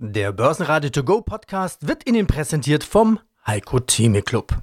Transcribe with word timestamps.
Der 0.00 0.30
Börsenradio 0.30 0.90
To 0.90 1.02
Go 1.02 1.22
Podcast 1.22 1.88
wird 1.88 2.08
Ihnen 2.08 2.28
präsentiert 2.28 2.84
vom 2.84 3.18
Heiko 3.44 3.80
Theme 3.80 4.22
Club. 4.22 4.62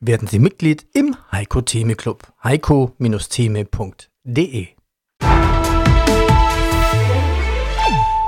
Werden 0.00 0.26
Sie 0.26 0.40
Mitglied 0.40 0.88
im 0.92 1.14
Heiko 1.30 1.60
Theme 1.60 1.94
Club. 1.94 2.26
heiko-theme.de 2.42 4.66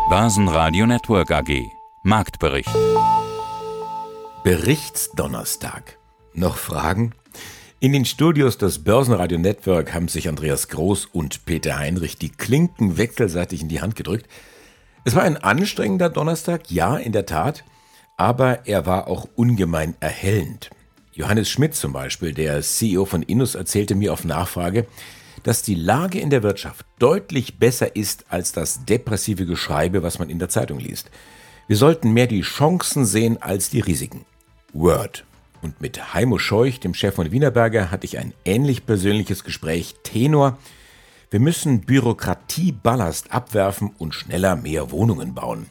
Börsenradio 0.08 0.86
Network 0.86 1.32
AG 1.32 1.60
Marktbericht 2.04 2.70
Berichtsdonnerstag. 4.44 5.98
Noch 6.34 6.56
Fragen? 6.56 7.16
In 7.80 7.92
den 7.92 8.04
Studios 8.04 8.58
des 8.58 8.84
Börsenradio 8.84 9.38
Network 9.38 9.92
haben 9.92 10.06
sich 10.06 10.28
Andreas 10.28 10.68
Groß 10.68 11.06
und 11.06 11.46
Peter 11.46 11.76
Heinrich 11.76 12.16
die 12.16 12.30
Klinken 12.30 12.96
wechselseitig 12.96 13.60
in 13.60 13.68
die 13.68 13.80
Hand 13.80 13.96
gedrückt. 13.96 14.28
Es 15.06 15.14
war 15.14 15.22
ein 15.22 15.36
anstrengender 15.36 16.08
Donnerstag, 16.08 16.70
ja, 16.70 16.96
in 16.96 17.12
der 17.12 17.26
Tat, 17.26 17.62
aber 18.16 18.66
er 18.66 18.86
war 18.86 19.06
auch 19.06 19.28
ungemein 19.36 19.94
erhellend. 20.00 20.70
Johannes 21.12 21.50
Schmidt 21.50 21.74
zum 21.74 21.92
Beispiel, 21.92 22.32
der 22.32 22.62
CEO 22.62 23.04
von 23.04 23.22
Innus, 23.22 23.54
erzählte 23.54 23.94
mir 23.94 24.14
auf 24.14 24.24
Nachfrage, 24.24 24.86
dass 25.42 25.60
die 25.60 25.74
Lage 25.74 26.18
in 26.20 26.30
der 26.30 26.42
Wirtschaft 26.42 26.86
deutlich 26.98 27.58
besser 27.58 27.94
ist 27.94 28.24
als 28.30 28.52
das 28.52 28.86
depressive 28.86 29.44
Geschreibe, 29.44 30.02
was 30.02 30.18
man 30.18 30.30
in 30.30 30.38
der 30.38 30.48
Zeitung 30.48 30.80
liest. 30.80 31.10
Wir 31.68 31.76
sollten 31.76 32.12
mehr 32.12 32.26
die 32.26 32.40
Chancen 32.40 33.04
sehen 33.04 33.40
als 33.42 33.68
die 33.68 33.80
Risiken. 33.80 34.24
Word. 34.72 35.24
Und 35.60 35.82
mit 35.82 36.14
Heimo 36.14 36.38
Scheuch, 36.38 36.80
dem 36.80 36.94
Chef 36.94 37.14
von 37.14 37.30
Wienerberger, 37.30 37.90
hatte 37.90 38.06
ich 38.06 38.18
ein 38.18 38.32
ähnlich 38.46 38.86
persönliches 38.86 39.44
Gespräch 39.44 39.96
Tenor, 40.02 40.58
wir 41.34 41.40
müssen 41.40 41.80
Bürokratieballast 41.80 43.32
abwerfen 43.32 43.90
und 43.98 44.14
schneller 44.14 44.54
mehr 44.54 44.92
Wohnungen 44.92 45.34
bauen. 45.34 45.66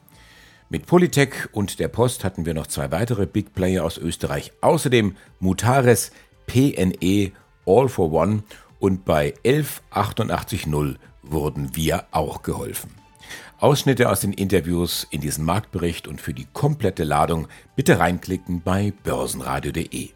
Mit 0.68 0.88
Polytech 0.88 1.48
und 1.54 1.80
der 1.80 1.88
Post 1.88 2.26
hatten 2.26 2.46
wir 2.46 2.54
noch 2.54 2.68
zwei 2.68 2.92
weitere 2.92 3.26
Big 3.26 3.54
Player 3.54 3.86
aus 3.86 3.98
Österreich. 3.98 4.52
Außerdem 4.60 5.16
Mutares, 5.40 6.12
PNE, 6.48 7.32
All 7.66 7.88
for 7.88 8.12
One 8.12 8.44
und 8.80 9.06
bei 9.06 9.36
11880 9.44 10.68
wurden 11.22 11.74
wir 11.78 12.08
auch 12.12 12.44
geholfen. 12.44 12.92
Ausschnitte 13.58 14.10
aus 14.10 14.20
den 14.20 14.34
Interviews 14.34 15.08
in 15.12 15.22
diesen 15.22 15.46
Marktbericht 15.46 16.10
und 16.10 16.20
für 16.20 16.34
die 16.34 16.48
komplette 16.52 17.06
Ladung 17.06 17.48
bitte 17.78 18.00
reinklicken 18.00 18.64
bei 18.64 18.92
börsenradio.de. 19.04 20.10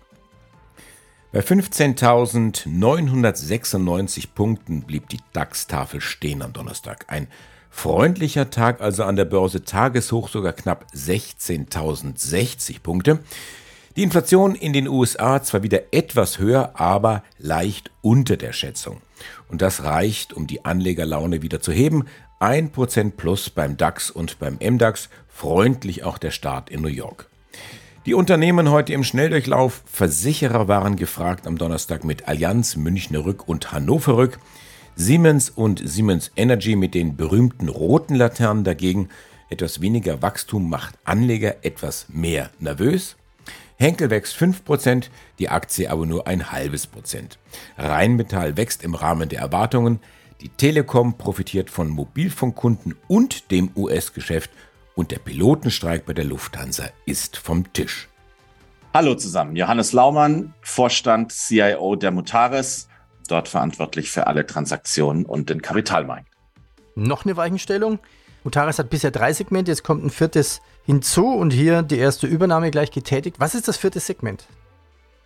Bei 1.37 1.43
15.996 1.43 4.29
Punkten 4.33 4.81
blieb 4.81 5.07
die 5.09 5.19
DAX-Tafel 5.33 6.01
stehen 6.01 6.41
am 6.41 6.51
Donnerstag. 6.51 7.05
Ein 7.09 7.27
freundlicher 7.69 8.49
Tag 8.49 8.81
also 8.81 9.03
an 9.03 9.17
der 9.17 9.25
Börse, 9.25 9.63
Tageshoch 9.63 10.29
sogar 10.29 10.53
knapp 10.53 10.87
16.060 10.95 12.81
Punkte. 12.81 13.19
Die 13.95 14.01
Inflation 14.01 14.55
in 14.55 14.73
den 14.73 14.87
USA 14.87 15.43
zwar 15.43 15.61
wieder 15.61 15.93
etwas 15.93 16.39
höher, 16.39 16.71
aber 16.73 17.21
leicht 17.37 17.91
unter 18.01 18.35
der 18.35 18.51
Schätzung. 18.51 19.03
Und 19.47 19.61
das 19.61 19.83
reicht, 19.83 20.33
um 20.33 20.47
die 20.47 20.65
Anlegerlaune 20.65 21.43
wieder 21.43 21.61
zu 21.61 21.71
heben. 21.71 22.05
1% 22.39 23.11
plus 23.11 23.51
beim 23.51 23.77
DAX 23.77 24.09
und 24.09 24.39
beim 24.39 24.57
MDAX, 24.59 25.09
freundlich 25.27 26.03
auch 26.03 26.17
der 26.17 26.31
Start 26.31 26.71
in 26.71 26.81
New 26.81 26.87
York. 26.87 27.29
Die 28.07 28.13
Unternehmen 28.13 28.71
heute 28.71 28.93
im 28.93 29.03
Schnelldurchlauf. 29.03 29.83
Versicherer 29.85 30.69
waren 30.69 30.95
gefragt 30.95 31.45
am 31.45 31.57
Donnerstag 31.57 32.05
mit 32.05 32.25
Allianz, 32.29 32.77
Münchner 32.77 33.25
Rück 33.25 33.49
und 33.49 33.73
Hannover 33.73 34.15
Rück. 34.15 34.39
Siemens 34.95 35.49
und 35.49 35.81
Siemens 35.85 36.31
Energy 36.37 36.77
mit 36.77 36.93
den 36.93 37.17
berühmten 37.17 37.67
roten 37.67 38.15
Laternen 38.15 38.63
dagegen. 38.63 39.09
Etwas 39.49 39.81
weniger 39.81 40.21
Wachstum 40.21 40.69
macht 40.69 40.97
Anleger 41.03 41.65
etwas 41.65 42.05
mehr 42.07 42.49
nervös. 42.59 43.17
Henkel 43.75 44.09
wächst 44.09 44.37
5%, 44.37 45.09
die 45.37 45.49
Aktie 45.49 45.91
aber 45.91 46.05
nur 46.05 46.27
ein 46.27 46.49
halbes 46.49 46.87
Prozent. 46.87 47.37
Rheinmetall 47.77 48.55
wächst 48.55 48.85
im 48.85 48.95
Rahmen 48.95 49.27
der 49.27 49.39
Erwartungen. 49.39 49.99
Die 50.39 50.49
Telekom 50.49 51.17
profitiert 51.17 51.69
von 51.69 51.89
Mobilfunkkunden 51.89 52.95
und 53.09 53.51
dem 53.51 53.69
US-Geschäft 53.75 54.49
und 54.97 55.11
der 55.11 55.19
Pilotenstreik 55.19 56.05
bei 56.05 56.13
der 56.13 56.25
Lufthansa 56.25 56.85
ist 57.05 57.37
vom 57.37 57.71
Tisch. 57.71 58.09
Hallo 58.95 59.13
zusammen, 59.13 59.55
Johannes 59.55 59.93
Laumann, 59.93 60.53
Vorstand 60.61 61.31
CIO 61.31 61.95
der 61.95 62.09
Mutares, 62.09 62.89
dort 63.27 63.47
verantwortlich 63.47 64.09
für 64.09 64.25
alle 64.25 64.45
Transaktionen 64.45 65.23
und 65.25 65.51
den 65.51 65.61
Kapitalmarkt. 65.61 66.27
Noch 66.95 67.25
eine 67.25 67.37
Weichenstellung. 67.37 67.99
Mutares 68.43 68.79
hat 68.79 68.89
bisher 68.89 69.11
drei 69.11 69.33
Segmente, 69.33 69.69
jetzt 69.69 69.83
kommt 69.83 70.03
ein 70.03 70.09
viertes 70.09 70.61
hinzu 70.83 71.27
und 71.27 71.51
hier 71.51 71.83
die 71.83 71.99
erste 71.99 72.25
Übernahme 72.25 72.71
gleich 72.71 72.89
getätigt. 72.89 73.39
Was 73.39 73.53
ist 73.53 73.67
das 73.67 73.77
vierte 73.77 73.99
Segment? 73.99 74.47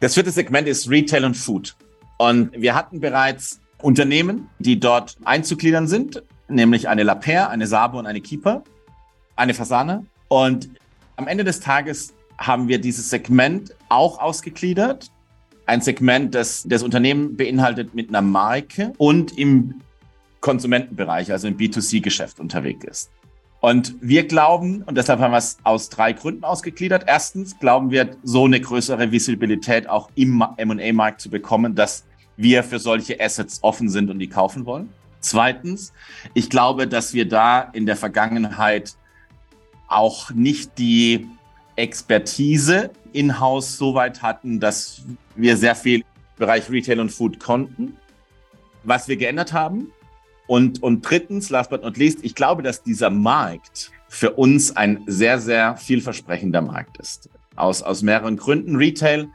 Das 0.01 0.15
vierte 0.15 0.31
Segment 0.31 0.67
ist 0.67 0.89
Retail 0.89 1.23
und 1.23 1.37
Food. 1.37 1.77
Und 2.17 2.51
wir 2.53 2.75
hatten 2.75 2.99
bereits 2.99 3.61
Unternehmen, 3.81 4.49
die 4.59 4.81
dort 4.81 5.15
einzugliedern 5.23 5.87
sind, 5.87 6.23
nämlich 6.49 6.89
eine 6.89 7.03
Lapère, 7.03 7.47
eine 7.47 7.67
Sabo 7.67 7.99
und 7.99 8.05
eine 8.05 8.19
Keeper 8.19 8.63
eine 9.41 9.53
Fasane. 9.53 10.06
Und 10.28 10.69
am 11.16 11.28
Ende 11.28 11.44
des 11.44 11.59
Tages 11.59 12.13
haben 12.38 12.68
wir 12.68 12.79
dieses 12.79 13.09
Segment 13.09 13.75
auch 13.90 14.19
ausgegliedert. 14.19 15.12
Ein 15.66 15.81
Segment, 15.81 16.34
das 16.35 16.63
das 16.68 16.84
Unternehmen 16.84 17.35
beinhaltet 17.35 17.94
mit 17.94 18.09
einer 18.09 18.22
Marke 18.22 18.94
und 18.97 19.38
im 19.38 19.81
Konsumentenbereich, 20.41 21.31
also 21.31 21.47
im 21.47 21.57
B2C-Geschäft 21.57 22.40
unterwegs 22.40 22.85
ist. 22.85 23.12
Und 23.59 23.96
wir 24.02 24.28
glauben, 24.28 24.81
und 24.84 24.97
deshalb 24.97 25.19
haben 25.19 25.31
wir 25.31 25.38
es 25.38 25.58
aus 25.63 25.90
drei 25.90 26.13
Gründen 26.13 26.44
ausgegliedert. 26.44 27.03
Erstens 27.06 27.59
glauben 27.59 27.91
wir, 27.91 28.18
so 28.23 28.46
eine 28.46 28.59
größere 28.59 29.12
Visibilität 29.12 29.88
auch 29.88 30.09
im 30.16 30.44
M&A-Markt 30.58 31.22
zu 31.22 31.29
bekommen, 31.29 31.75
dass 31.75 32.06
wir 32.38 32.63
für 32.63 32.79
solche 32.79 33.19
Assets 33.19 33.59
offen 33.62 33.88
sind 33.90 34.09
und 34.09 34.18
die 34.18 34.29
kaufen 34.29 34.66
wollen. 34.66 34.90
Zweitens, 35.19 35.94
ich 36.34 36.50
glaube, 36.50 36.88
dass 36.88 37.13
wir 37.13 37.28
da 37.29 37.62
in 37.62 37.85
der 37.85 37.96
Vergangenheit 37.96 38.96
auch 39.91 40.31
nicht 40.31 40.78
die 40.78 41.28
Expertise 41.75 42.91
in-house 43.13 43.78
so 43.78 43.94
weit 43.94 44.22
hatten, 44.22 44.59
dass 44.59 45.02
wir 45.35 45.57
sehr 45.57 45.75
viel 45.75 46.00
im 46.00 46.06
Bereich 46.38 46.69
Retail 46.69 47.00
und 47.00 47.12
Food 47.12 47.40
konnten. 47.40 47.97
Was 48.84 49.07
wir 49.07 49.18
geändert 49.18 49.53
haben. 49.53 49.91
Und, 50.47 50.81
und 50.81 51.02
drittens, 51.02 51.50
last 51.50 51.69
but 51.69 51.84
not 51.84 51.97
least, 51.97 52.19
ich 52.24 52.35
glaube, 52.35 52.63
dass 52.63 52.84
dieser 52.84 53.09
Markt 53.09 53.91
für 54.09 54.31
uns 54.31 54.75
ein 54.75 55.03
sehr, 55.07 55.40
sehr 55.40 55.78
vielversprechender 55.78 56.62
Markt 56.62 56.97
ist. 56.97 57.29
Aus, 57.56 57.81
aus 57.81 58.02
mehreren 58.02 58.38
Gründen. 58.38 58.75
Retail, 58.75 59.29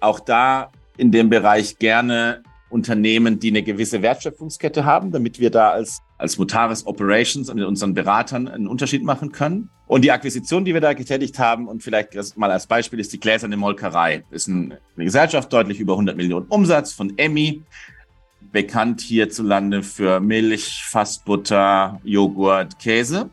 auch 0.00 0.20
da 0.20 0.70
in 0.96 1.10
dem 1.10 1.30
Bereich 1.30 1.78
gerne 1.78 2.42
Unternehmen, 2.70 3.38
die 3.38 3.48
eine 3.48 3.62
gewisse 3.62 4.00
Wertschöpfungskette 4.00 4.84
haben, 4.84 5.10
damit 5.10 5.40
wir 5.40 5.50
da 5.50 5.70
als, 5.70 6.00
als 6.18 6.38
Mutaris 6.38 6.86
Operations 6.86 7.50
und 7.50 7.56
mit 7.56 7.66
unseren 7.66 7.94
Beratern 7.94 8.48
einen 8.48 8.68
Unterschied 8.68 9.02
machen 9.02 9.32
können. 9.32 9.70
Und 9.86 10.02
die 10.02 10.12
Akquisition, 10.12 10.64
die 10.64 10.72
wir 10.72 10.80
da 10.80 10.92
getätigt 10.92 11.38
haben, 11.38 11.66
und 11.66 11.82
vielleicht 11.82 12.14
mal 12.36 12.50
als 12.50 12.66
Beispiel 12.66 13.00
ist 13.00 13.12
die 13.12 13.20
Gläserne 13.20 13.56
Molkerei. 13.56 14.24
Ist 14.30 14.48
eine 14.48 14.78
Gesellschaft, 14.96 15.52
deutlich 15.52 15.80
über 15.80 15.94
100 15.94 16.16
Millionen 16.16 16.46
Umsatz 16.46 16.92
von 16.92 17.12
Emmy, 17.18 17.62
bekannt 18.52 19.00
hierzulande 19.00 19.82
für 19.82 20.20
Milch, 20.20 20.84
Fassbutter, 20.84 22.00
Joghurt, 22.04 22.78
Käse 22.78 23.30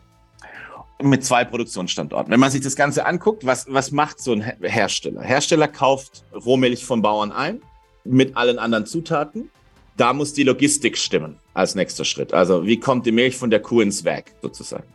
mit 1.02 1.24
zwei 1.24 1.46
Produktionsstandorten. 1.46 2.32
Wenn 2.32 2.40
man 2.40 2.52
sich 2.52 2.62
das 2.62 2.76
Ganze 2.76 3.06
anguckt, 3.06 3.46
was, 3.46 3.68
was 3.70 3.92
macht 3.92 4.20
so 4.20 4.34
ein 4.34 4.42
Hersteller? 4.42 5.22
Hersteller 5.22 5.68
kauft 5.68 6.24
Rohmilch 6.34 6.86
von 6.86 7.02
Bauern 7.02 7.32
ein, 7.32 7.62
mit 8.08 8.36
allen 8.38 8.60
anderen 8.60 8.86
Zutaten. 8.86 9.50
Da 9.98 10.14
muss 10.14 10.34
die 10.34 10.44
Logistik 10.44 10.98
stimmen 10.98 11.40
als 11.54 11.76
nächster 11.76 12.06
Schritt. 12.06 12.34
Also 12.34 12.66
wie 12.66 12.80
kommt 12.80 13.06
die 13.06 13.12
Milch 13.12 13.36
von 13.36 13.50
der 13.50 13.62
Kuh 13.62 13.82
ins 13.82 14.04
Werk 14.04 14.32
sozusagen. 14.42 14.88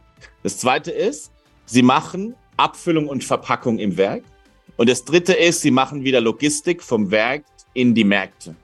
Das 0.42 0.58
zweite 0.58 0.90
ist, 0.90 1.32
sie 1.66 1.82
machen 1.82 2.34
Abfüllung 2.56 3.08
und 3.08 3.24
Verpackung 3.24 3.78
im 3.78 3.96
Werk. 3.96 4.22
Und 4.76 4.88
das 4.88 5.04
dritte 5.04 5.32
ist, 5.32 5.60
sie 5.60 5.70
machen 5.70 6.04
wieder 6.04 6.20
Logistik 6.20 6.82
vom 6.82 7.10
Werk 7.10 7.44
in 7.74 7.94
die 7.94 8.04
Märkte. 8.04 8.54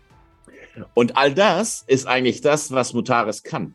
Und 0.94 1.16
all 1.16 1.34
das 1.34 1.84
ist 1.86 2.06
eigentlich 2.06 2.40
das, 2.40 2.70
was 2.70 2.92
Mutares 2.92 3.42
kann. 3.42 3.74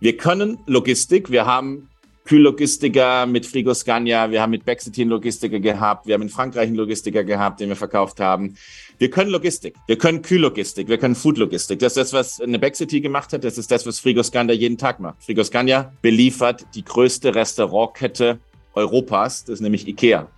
Wir 0.00 0.16
können 0.16 0.58
Logistik, 0.66 1.30
wir 1.30 1.46
haben 1.46 1.90
Kühllogistiker 2.24 3.26
mit 3.26 3.46
Frigoscandia, 3.46 4.30
wir 4.30 4.42
haben 4.42 4.50
mit 4.50 4.64
Bexitin 4.64 5.08
Logistiker 5.08 5.58
gehabt, 5.58 6.06
wir 6.06 6.14
haben 6.14 6.22
in 6.22 6.28
Frankreich 6.28 6.68
einen 6.68 6.76
Logistiker 6.76 7.24
gehabt, 7.24 7.60
den 7.60 7.68
wir 7.68 7.76
verkauft 7.76 8.20
haben. 8.20 8.56
Wir 8.98 9.10
können 9.10 9.30
Logistik, 9.30 9.74
wir 9.86 9.98
können 9.98 10.22
Kühllogistik, 10.22 10.88
wir 10.88 10.98
können 10.98 11.14
Foodlogistik. 11.14 11.78
Das 11.78 11.96
ist 11.96 11.96
das, 11.96 12.12
was 12.12 12.40
eine 12.40 12.58
Bexity 12.58 13.00
gemacht 13.00 13.32
hat, 13.32 13.44
das 13.44 13.58
ist 13.58 13.70
das, 13.70 13.86
was 13.86 13.98
Frigoscandia 13.98 14.54
jeden 14.54 14.78
Tag 14.78 15.00
macht. 15.00 15.24
Frigoscandia 15.24 15.92
beliefert 16.02 16.66
die 16.74 16.84
größte 16.84 17.34
Restaurantkette 17.34 18.38
Europas, 18.74 19.44
das 19.44 19.54
ist 19.54 19.60
nämlich 19.60 19.88
IKEA. 19.88 20.28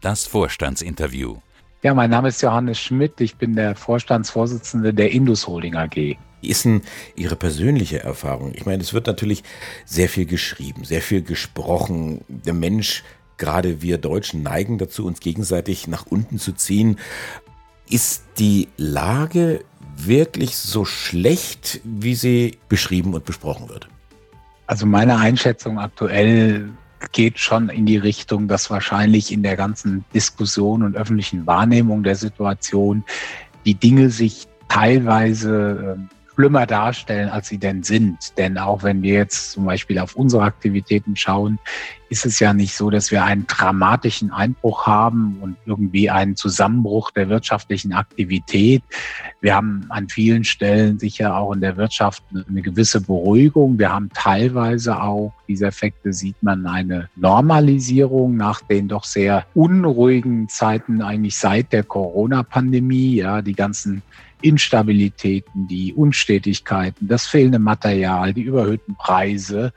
Das 0.00 0.26
Vorstandsinterview. 0.26 1.36
Ja, 1.82 1.94
mein 1.94 2.10
Name 2.10 2.28
ist 2.28 2.40
Johannes 2.40 2.78
Schmidt. 2.78 3.20
Ich 3.20 3.34
bin 3.34 3.56
der 3.56 3.74
Vorstandsvorsitzende 3.74 4.94
der 4.94 5.10
Indus 5.10 5.48
Holding 5.48 5.74
AG. 5.74 5.96
Wie 5.96 6.16
ist 6.48 6.64
denn 6.64 6.82
Ihre 7.16 7.34
persönliche 7.34 8.04
Erfahrung? 8.04 8.52
Ich 8.54 8.64
meine, 8.64 8.80
es 8.80 8.94
wird 8.94 9.08
natürlich 9.08 9.42
sehr 9.84 10.08
viel 10.08 10.26
geschrieben, 10.26 10.84
sehr 10.84 11.02
viel 11.02 11.22
gesprochen. 11.22 12.20
Der 12.28 12.54
Mensch, 12.54 13.02
gerade 13.36 13.82
wir 13.82 13.98
Deutschen, 13.98 14.44
neigen 14.44 14.78
dazu, 14.78 15.04
uns 15.04 15.18
gegenseitig 15.18 15.88
nach 15.88 16.06
unten 16.06 16.38
zu 16.38 16.52
ziehen. 16.52 17.00
Ist 17.90 18.26
die 18.38 18.68
Lage 18.76 19.64
wirklich 19.96 20.56
so 20.56 20.84
schlecht, 20.84 21.80
wie 21.82 22.14
sie 22.14 22.58
beschrieben 22.68 23.12
und 23.12 23.24
besprochen 23.24 23.68
wird? 23.68 23.88
Also 24.68 24.86
meine 24.86 25.16
Einschätzung 25.16 25.80
aktuell 25.80 26.70
geht 27.10 27.38
schon 27.38 27.68
in 27.68 27.86
die 27.86 27.96
Richtung, 27.96 28.46
dass 28.46 28.70
wahrscheinlich 28.70 29.32
in 29.32 29.42
der 29.42 29.56
ganzen 29.56 30.04
Diskussion 30.14 30.82
und 30.82 30.96
öffentlichen 30.96 31.46
Wahrnehmung 31.46 32.02
der 32.02 32.16
Situation 32.16 33.04
die 33.64 33.74
Dinge 33.74 34.10
sich 34.10 34.46
teilweise 34.68 35.96
ähm, 35.98 36.08
schlimmer 36.34 36.66
darstellen, 36.66 37.28
als 37.28 37.48
sie 37.48 37.58
denn 37.58 37.82
sind. 37.82 38.36
Denn 38.38 38.58
auch 38.58 38.82
wenn 38.82 39.02
wir 39.02 39.14
jetzt 39.14 39.52
zum 39.52 39.64
Beispiel 39.64 39.98
auf 39.98 40.16
unsere 40.16 40.42
Aktivitäten 40.42 41.16
schauen, 41.16 41.58
ist 42.12 42.26
es 42.26 42.40
ja 42.40 42.52
nicht 42.52 42.76
so, 42.76 42.90
dass 42.90 43.10
wir 43.10 43.24
einen 43.24 43.46
dramatischen 43.46 44.32
Einbruch 44.32 44.86
haben 44.86 45.38
und 45.40 45.56
irgendwie 45.64 46.10
einen 46.10 46.36
Zusammenbruch 46.36 47.10
der 47.10 47.30
wirtschaftlichen 47.30 47.94
Aktivität. 47.94 48.82
Wir 49.40 49.54
haben 49.54 49.86
an 49.88 50.10
vielen 50.10 50.44
Stellen 50.44 50.98
sicher 50.98 51.34
auch 51.34 51.52
in 51.54 51.62
der 51.62 51.78
Wirtschaft 51.78 52.22
eine 52.46 52.60
gewisse 52.60 53.00
Beruhigung. 53.00 53.78
Wir 53.78 53.90
haben 53.90 54.10
teilweise 54.12 55.00
auch, 55.00 55.32
diese 55.48 55.66
Effekte 55.66 56.12
sieht 56.12 56.42
man, 56.42 56.66
eine 56.66 57.08
Normalisierung 57.16 58.36
nach 58.36 58.60
den 58.60 58.88
doch 58.88 59.04
sehr 59.04 59.46
unruhigen 59.54 60.50
Zeiten 60.50 61.00
eigentlich 61.00 61.38
seit 61.38 61.72
der 61.72 61.82
Corona-Pandemie. 61.82 63.14
Ja, 63.14 63.40
die 63.40 63.54
ganzen 63.54 64.02
Instabilitäten, 64.42 65.68
die 65.68 65.94
Unstetigkeiten, 65.94 67.08
das 67.08 67.26
fehlende 67.26 67.58
Material, 67.58 68.34
die 68.34 68.42
überhöhten 68.42 68.94
Preise 68.96 69.72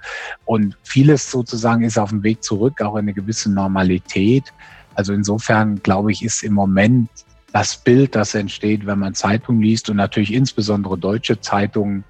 und 0.46 0.78
vieles 0.84 1.32
sozusagen 1.32 1.84
ist 1.84 1.98
auf 1.98 2.10
dem 2.10 2.24
Weg 2.24 2.44
zurück, 2.44 2.82
auch 2.82 2.96
in 2.96 3.06
eine 3.06 3.14
gewisse 3.14 3.52
Normalität. 3.52 4.54
Also 4.96 5.14
insofern 5.14 5.82
glaube 5.82 6.12
ich, 6.12 6.24
ist 6.24 6.44
im 6.44 6.54
Moment 6.54 7.10
das 7.54 7.78
Bild, 7.78 8.16
das 8.16 8.36
entsteht, 8.36 8.86
wenn 8.86 9.00
man 9.00 9.14
Zeitungen 9.14 9.62
liest 9.62 9.90
und 9.90 9.98
natürlich 9.98 10.34
insbesondere 10.34 10.98
deutsche 10.98 11.40
Zeitungen, 11.40 12.04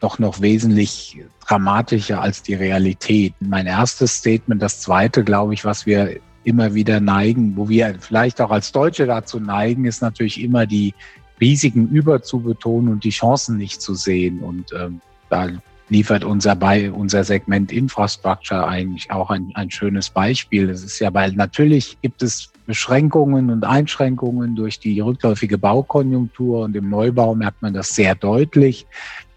doch 0.00 0.18
noch 0.18 0.40
wesentlich 0.40 1.18
dramatischer 1.46 2.20
als 2.20 2.42
die 2.42 2.54
Realität. 2.54 3.34
Mein 3.40 3.66
erstes 3.66 4.16
Statement, 4.16 4.60
das 4.62 4.80
zweite, 4.80 5.24
glaube 5.24 5.54
ich, 5.54 5.64
was 5.64 5.86
wir 5.86 6.20
immer 6.44 6.74
wieder 6.74 7.00
neigen, 7.00 7.56
wo 7.56 7.68
wir 7.68 7.96
vielleicht 7.98 8.40
auch 8.40 8.50
als 8.50 8.70
Deutsche 8.70 9.06
dazu 9.06 9.40
neigen, 9.40 9.86
ist 9.86 10.02
natürlich 10.02 10.40
immer 10.42 10.66
die 10.66 10.94
Risiken 11.40 11.88
überzubetonen 11.88 12.92
und 12.92 13.04
die 13.04 13.10
Chancen 13.10 13.56
nicht 13.56 13.80
zu 13.82 13.94
sehen. 13.94 14.40
Und 14.40 14.72
ähm, 14.72 15.00
da 15.30 15.48
liefert 15.88 16.24
unser, 16.24 16.54
bei, 16.54 16.90
unser 16.90 17.24
Segment 17.24 17.72
Infrastructure 17.72 18.66
eigentlich 18.66 19.10
auch 19.10 19.30
ein, 19.30 19.52
ein 19.54 19.70
schönes 19.70 20.10
Beispiel. 20.10 20.70
Es 20.70 20.82
ist 20.82 20.98
ja, 20.98 21.12
weil 21.12 21.32
natürlich 21.32 21.98
gibt 22.00 22.22
es 22.22 22.50
Beschränkungen 22.66 23.50
und 23.50 23.64
Einschränkungen 23.64 24.56
durch 24.56 24.78
die 24.78 25.00
rückläufige 25.00 25.58
Baukonjunktur 25.58 26.60
und 26.60 26.74
im 26.76 26.88
Neubau 26.88 27.34
merkt 27.34 27.60
man 27.60 27.74
das 27.74 27.90
sehr 27.90 28.14
deutlich. 28.14 28.86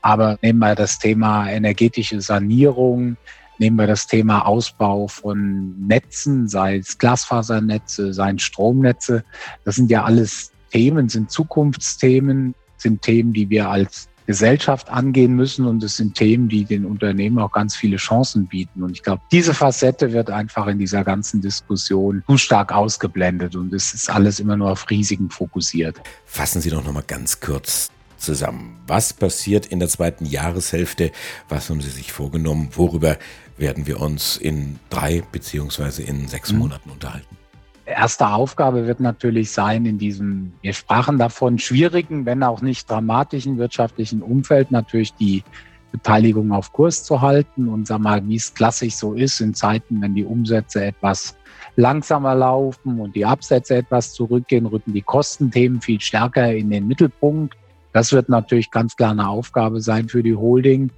Aber 0.02 0.38
nehmen 0.42 0.60
wir 0.60 0.76
das 0.76 1.00
Thema 1.00 1.50
energetische 1.50 2.22
Sanierung, 2.22 3.18
nehmen 3.58 3.76
wir 3.78 3.88
das 3.88 4.08
Thema 4.08 4.46
Ausbau 4.46 5.08
von 5.08 5.76
Netzen, 5.86 6.48
sei 6.48 6.78
es 6.78 6.98
Glasfasernetze, 6.98 8.14
sei 8.14 8.32
es 8.32 8.42
Stromnetze. 8.44 9.26
Das 9.66 9.76
sind 9.76 9.92
ja 9.92 10.06
alles 10.06 10.52
Themen, 10.72 11.10
sind 11.10 11.32
Zukunftsthemen, 11.32 12.56
sind 12.78 13.02
Themen, 13.02 13.34
die 13.34 13.50
wir 13.50 13.70
als 13.70 14.08
Gesellschaft 14.28 14.90
angehen 14.90 15.36
müssen 15.36 15.66
und 15.66 15.82
es 15.84 15.96
sind 15.96 16.16
Themen, 16.16 16.50
die 16.50 16.66
den 16.66 16.86
Unternehmen 16.86 17.40
auch 17.40 17.54
ganz 17.54 17.76
viele 17.78 17.96
Chancen 17.96 18.46
bieten. 18.46 18.84
Und 18.84 18.92
ich 18.92 19.02
glaube, 19.02 19.22
diese 19.32 19.54
Facette 19.54 20.12
wird 20.12 20.30
einfach 20.30 20.68
in 20.68 20.78
dieser 20.78 21.06
ganzen 21.06 21.42
Diskussion 21.42 22.24
zu 22.28 22.38
stark 22.38 22.74
ausgeblendet 22.74 23.56
und 23.56 23.74
es 23.74 23.94
ist 23.94 24.10
alles 24.10 24.42
immer 24.42 24.58
nur 24.58 24.72
auf 24.72 24.90
Risiken 24.90 25.30
fokussiert. 25.30 26.02
Fassen 26.26 26.62
Sie 26.62 26.70
doch 26.70 26.84
noch 26.84 26.92
mal 26.92 27.04
ganz 27.08 27.40
kurz 27.40 27.90
zusammen. 28.18 28.78
Was 28.86 29.14
passiert 29.14 29.66
in 29.66 29.80
der 29.80 29.88
zweiten 29.88 30.26
Jahreshälfte? 30.26 31.12
Was 31.48 31.70
haben 31.70 31.82
Sie 31.82 31.90
sich 31.90 32.12
vorgenommen? 32.12 32.70
Worüber 32.74 33.18
werden 33.58 33.88
wir 33.88 34.02
uns 34.02 34.36
in 34.36 34.78
drei 34.90 35.24
beziehungsweise 35.32 36.04
in 36.04 36.28
sechs 36.28 36.52
mhm. 36.52 36.60
Monaten 36.60 36.90
unterhalten? 36.90 37.38
Erste 37.88 38.28
Aufgabe 38.28 38.86
wird 38.86 39.00
natürlich 39.00 39.52
sein, 39.52 39.86
in 39.86 39.98
diesem, 39.98 40.54
wir 40.62 40.74
sprachen 40.74 41.18
davon, 41.18 41.58
schwierigen, 41.58 42.26
wenn 42.26 42.44
auch 42.44 42.62
nicht 42.62 42.90
dramatischen 42.90 43.58
wirtschaftlichen 43.58 44.22
Umfeld 44.22 44.72
natürlich 44.72 45.14
die 45.16 45.44
Beteiligung 45.92 46.52
auf 46.52 46.74
Kurs 46.74 47.04
zu 47.04 47.22
halten 47.22 47.70
und 47.70 47.88
sag 47.88 48.00
mal, 48.00 48.28
wie 48.28 48.36
es 48.36 48.54
klassisch 48.54 48.96
so 48.96 49.14
ist 49.14 49.40
in 49.40 49.54
Zeiten, 49.54 50.02
wenn 50.02 50.16
die 50.16 50.26
Umsätze 50.26 50.84
etwas 50.86 51.36
langsamer 51.78 52.36
laufen 52.36 53.00
und 53.00 53.16
die 53.16 53.26
Absätze 53.26 53.78
etwas 53.78 54.14
zurückgehen, 54.14 54.66
rücken 54.66 54.94
die 54.94 55.02
Kostenthemen 55.02 55.82
viel 55.82 56.02
stärker 56.02 56.54
in 56.54 56.70
den 56.70 56.88
Mittelpunkt. 56.88 57.56
Das 57.94 58.12
wird 58.12 58.28
natürlich 58.28 58.70
ganz 58.70 58.96
klar 58.96 59.12
eine 59.12 59.30
Aufgabe 59.30 59.80
sein 59.80 60.10
für 60.10 60.22
die 60.22 60.36
Holding. 60.36 60.92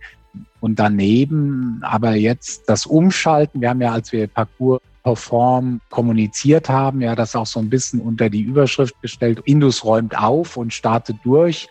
Und 0.59 0.79
daneben 0.79 1.79
aber 1.81 2.15
jetzt 2.15 2.67
das 2.67 2.85
Umschalten. 2.85 3.61
Wir 3.61 3.69
haben 3.69 3.81
ja, 3.81 3.93
als 3.93 4.11
wir 4.11 4.27
Parcours 4.27 4.81
Perform 5.03 5.81
kommuniziert 5.89 6.69
haben, 6.69 7.01
ja, 7.01 7.15
das 7.15 7.35
auch 7.35 7.45
so 7.45 7.59
ein 7.59 7.69
bisschen 7.69 8.01
unter 8.01 8.29
die 8.29 8.41
Überschrift 8.41 9.01
gestellt. 9.01 9.41
Indus 9.45 9.83
räumt 9.83 10.17
auf 10.17 10.57
und 10.57 10.73
startet 10.73 11.17
durch. 11.23 11.69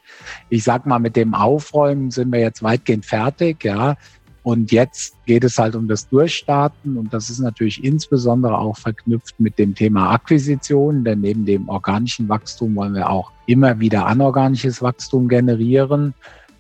Ich 0.49 0.65
sag 0.65 0.87
mal, 0.87 0.99
mit 0.99 1.17
dem 1.17 1.35
Aufräumen 1.35 2.11
sind 2.11 2.33
wir 2.33 2.41
jetzt 2.41 2.63
weitgehend 2.63 3.05
fertig, 3.05 3.65
ja. 3.65 3.97
Und 4.43 4.73
jetzt 4.73 5.15
geht 5.27 5.45
es 5.45 5.59
halt 5.59 5.77
um 5.77 5.89
das 5.89 6.09
Durchstarten 6.09 6.97
und 6.97 7.13
das 7.13 7.29
ist 7.29 7.39
natürlich 7.39 7.85
insbesondere 7.85 8.57
auch 8.57 8.79
verknüpft 8.79 9.39
mit 9.39 9.59
dem 9.59 9.75
Thema 9.75 10.11
Akquisition, 10.13 11.05
denn 11.05 11.21
neben 11.21 11.45
dem 11.45 11.69
organischen 11.69 12.31
Wachstum 12.31 12.75
wollen 12.75 12.95
wir 12.95 13.11
auch 13.11 13.31
immer 13.45 13.79
wieder 13.79 14.07
anorganisches 14.07 14.81
Wachstum 14.81 15.29
generieren. 15.29 16.15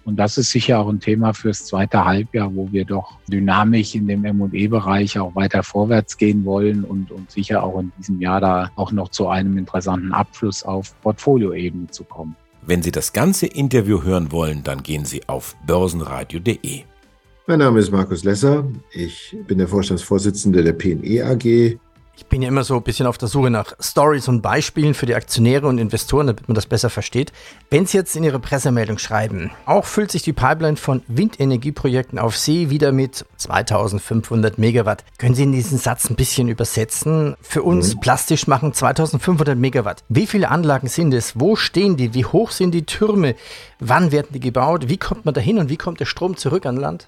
Und 0.08 0.16
das 0.16 0.38
ist 0.38 0.52
sicher 0.52 0.78
auch 0.80 0.88
ein 0.88 1.00
Thema 1.00 1.34
fürs 1.34 1.66
zweite 1.66 2.02
Halbjahr, 2.02 2.50
wo 2.54 2.72
wir 2.72 2.86
doch 2.86 3.18
dynamisch 3.30 3.94
in 3.94 4.06
dem 4.08 4.24
M&E-Bereich 4.24 5.18
auch 5.18 5.34
weiter 5.34 5.62
vorwärts 5.62 6.16
gehen 6.16 6.46
wollen 6.46 6.82
und, 6.82 7.10
und 7.10 7.30
sicher 7.30 7.62
auch 7.62 7.78
in 7.78 7.92
diesem 7.98 8.18
Jahr 8.18 8.40
da 8.40 8.70
auch 8.76 8.90
noch 8.90 9.10
zu 9.10 9.28
einem 9.28 9.58
interessanten 9.58 10.14
Abschluss 10.14 10.62
auf 10.62 10.98
Portfolioebene 11.02 11.88
zu 11.88 12.04
kommen. 12.04 12.34
Wenn 12.62 12.80
Sie 12.82 12.90
das 12.90 13.12
ganze 13.12 13.48
Interview 13.48 14.02
hören 14.02 14.32
wollen, 14.32 14.62
dann 14.64 14.82
gehen 14.82 15.04
Sie 15.04 15.28
auf 15.28 15.54
börsenradio.de. 15.66 16.84
Mein 17.46 17.58
Name 17.58 17.78
ist 17.78 17.92
Markus 17.92 18.24
Lesser. 18.24 18.64
Ich 18.90 19.36
bin 19.46 19.58
der 19.58 19.68
Vorstandsvorsitzende 19.68 20.64
der 20.64 20.72
PNE 20.72 21.22
AG. 21.22 21.78
Ich 22.18 22.26
bin 22.26 22.42
ja 22.42 22.48
immer 22.48 22.64
so 22.64 22.74
ein 22.74 22.82
bisschen 22.82 23.06
auf 23.06 23.16
der 23.16 23.28
Suche 23.28 23.48
nach 23.48 23.74
Stories 23.78 24.26
und 24.26 24.42
Beispielen 24.42 24.94
für 24.94 25.06
die 25.06 25.14
Aktionäre 25.14 25.68
und 25.68 25.78
Investoren, 25.78 26.26
damit 26.26 26.48
man 26.48 26.56
das 26.56 26.66
besser 26.66 26.90
versteht. 26.90 27.32
Wenn 27.70 27.86
Sie 27.86 27.96
jetzt 27.96 28.16
in 28.16 28.24
Ihre 28.24 28.40
Pressemeldung 28.40 28.98
schreiben, 28.98 29.52
auch 29.66 29.84
füllt 29.84 30.10
sich 30.10 30.22
die 30.22 30.32
Pipeline 30.32 30.76
von 30.76 31.04
Windenergieprojekten 31.06 32.18
auf 32.18 32.36
See 32.36 32.70
wieder 32.70 32.90
mit 32.90 33.24
2500 33.36 34.58
Megawatt. 34.58 35.04
Können 35.18 35.36
Sie 35.36 35.44
in 35.44 35.52
diesen 35.52 35.78
Satz 35.78 36.10
ein 36.10 36.16
bisschen 36.16 36.48
übersetzen? 36.48 37.36
Für 37.40 37.62
uns 37.62 37.94
mhm. 37.94 38.00
plastisch 38.00 38.48
machen 38.48 38.74
2500 38.74 39.56
Megawatt. 39.56 40.02
Wie 40.08 40.26
viele 40.26 40.48
Anlagen 40.48 40.88
sind 40.88 41.14
es? 41.14 41.38
Wo 41.38 41.54
stehen 41.54 41.96
die? 41.96 42.14
Wie 42.14 42.24
hoch 42.24 42.50
sind 42.50 42.72
die 42.72 42.84
Türme? 42.84 43.36
Wann 43.78 44.10
werden 44.10 44.30
die 44.34 44.40
gebaut? 44.40 44.88
Wie 44.88 44.96
kommt 44.96 45.24
man 45.24 45.34
dahin 45.34 45.58
und 45.58 45.68
wie 45.68 45.76
kommt 45.76 46.00
der 46.00 46.06
Strom 46.06 46.36
zurück 46.36 46.66
an 46.66 46.76
Land? 46.78 47.06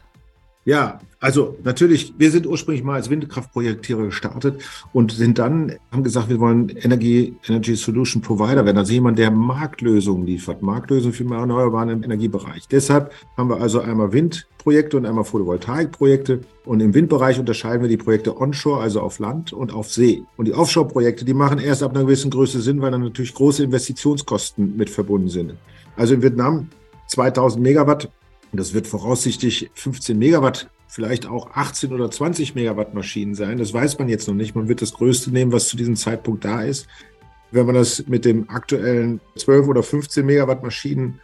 Ja, 0.67 1.01
also 1.21 1.57
natürlich, 1.65 2.13
wir 2.19 2.31
sind 2.31 2.47
ursprünglich 2.47 2.85
mal 2.85 2.95
als 2.95 3.09
Windkraftprojekteure 3.09 4.05
gestartet 4.05 4.61
und 4.93 5.11
sind 5.11 5.39
dann, 5.39 5.77
haben 5.91 6.03
gesagt, 6.03 6.29
wir 6.29 6.39
wollen 6.39 6.69
Energy, 6.69 7.35
Energy 7.49 7.77
Solution 7.77 8.21
Provider 8.21 8.67
werden, 8.67 8.77
also 8.77 8.93
jemand, 8.93 9.19
der 9.19 9.31
Marktlösungen 9.31 10.27
liefert, 10.27 10.61
Marktlösungen 10.61 11.15
für 11.15 11.25
erneuerbaren 11.25 12.03
Energiebereich. 12.03 12.69
Deshalb 12.69 13.11
haben 13.39 13.49
wir 13.49 13.59
also 13.59 13.81
einmal 13.81 14.13
Windprojekte 14.13 14.99
und 14.99 15.07
einmal 15.07 15.25
Photovoltaikprojekte 15.25 16.41
und 16.67 16.81
im 16.81 16.93
Windbereich 16.93 17.39
unterscheiden 17.39 17.81
wir 17.81 17.89
die 17.89 17.97
Projekte 17.97 18.39
onshore, 18.39 18.83
also 18.83 19.01
auf 19.01 19.19
Land 19.19 19.55
und 19.55 19.73
auf 19.73 19.91
See. 19.91 20.23
Und 20.37 20.47
die 20.47 20.55
Offshore-Projekte, 20.55 21.25
die 21.25 21.35
machen 21.35 21.59
erst 21.59 21.83
ab 21.83 21.93
einer 21.93 22.05
gewissen 22.05 22.31
Größe 22.31 22.61
Sinn, 22.61 22.83
weil 22.83 22.91
dann 22.91 23.03
natürlich 23.03 23.33
große 23.33 23.65
Investitionskosten 23.65 24.77
mit 24.77 24.91
verbunden 24.91 25.29
sind. 25.29 25.55
Also 25.97 26.13
in 26.15 26.23
Vietnam 26.23 26.69
2000 27.09 27.63
Megawatt 27.63 28.11
das 28.59 28.75
wird 28.75 28.87
voraussichtlich 28.87 29.71
15 29.75 30.19
Megawatt, 30.19 30.71
vielleicht 30.89 31.27
auch 31.27 31.51
18 31.53 31.93
oder 31.93 32.11
20 32.11 32.55
Megawatt 32.55 32.95
Maschinen 32.95 33.35
sein. 33.35 33.59
Das 33.59 33.73
weiß 33.73 33.99
man 33.99 34.09
jetzt 34.09 34.27
noch 34.27 34.35
nicht. 34.35 34.55
Man 34.57 34.69
wird 34.69 34.83
das 34.83 34.93
Größte 34.93 35.31
nehmen, 35.31 35.53
was 35.53 35.69
zu 35.69 35.77
diesem 35.77 35.97
Zeitpunkt 35.97 36.45
da 36.45 36.63
ist. 36.63 36.89
Wenn 37.53 37.67
man 37.67 37.77
das 37.77 38.07
mit 38.07 38.25
dem 38.25 38.49
aktuellen 38.51 39.21
12 39.37 39.69
oder 39.69 39.83
15 39.83 40.27
Megawatt 40.27 40.63
Maschinen, 40.63 41.21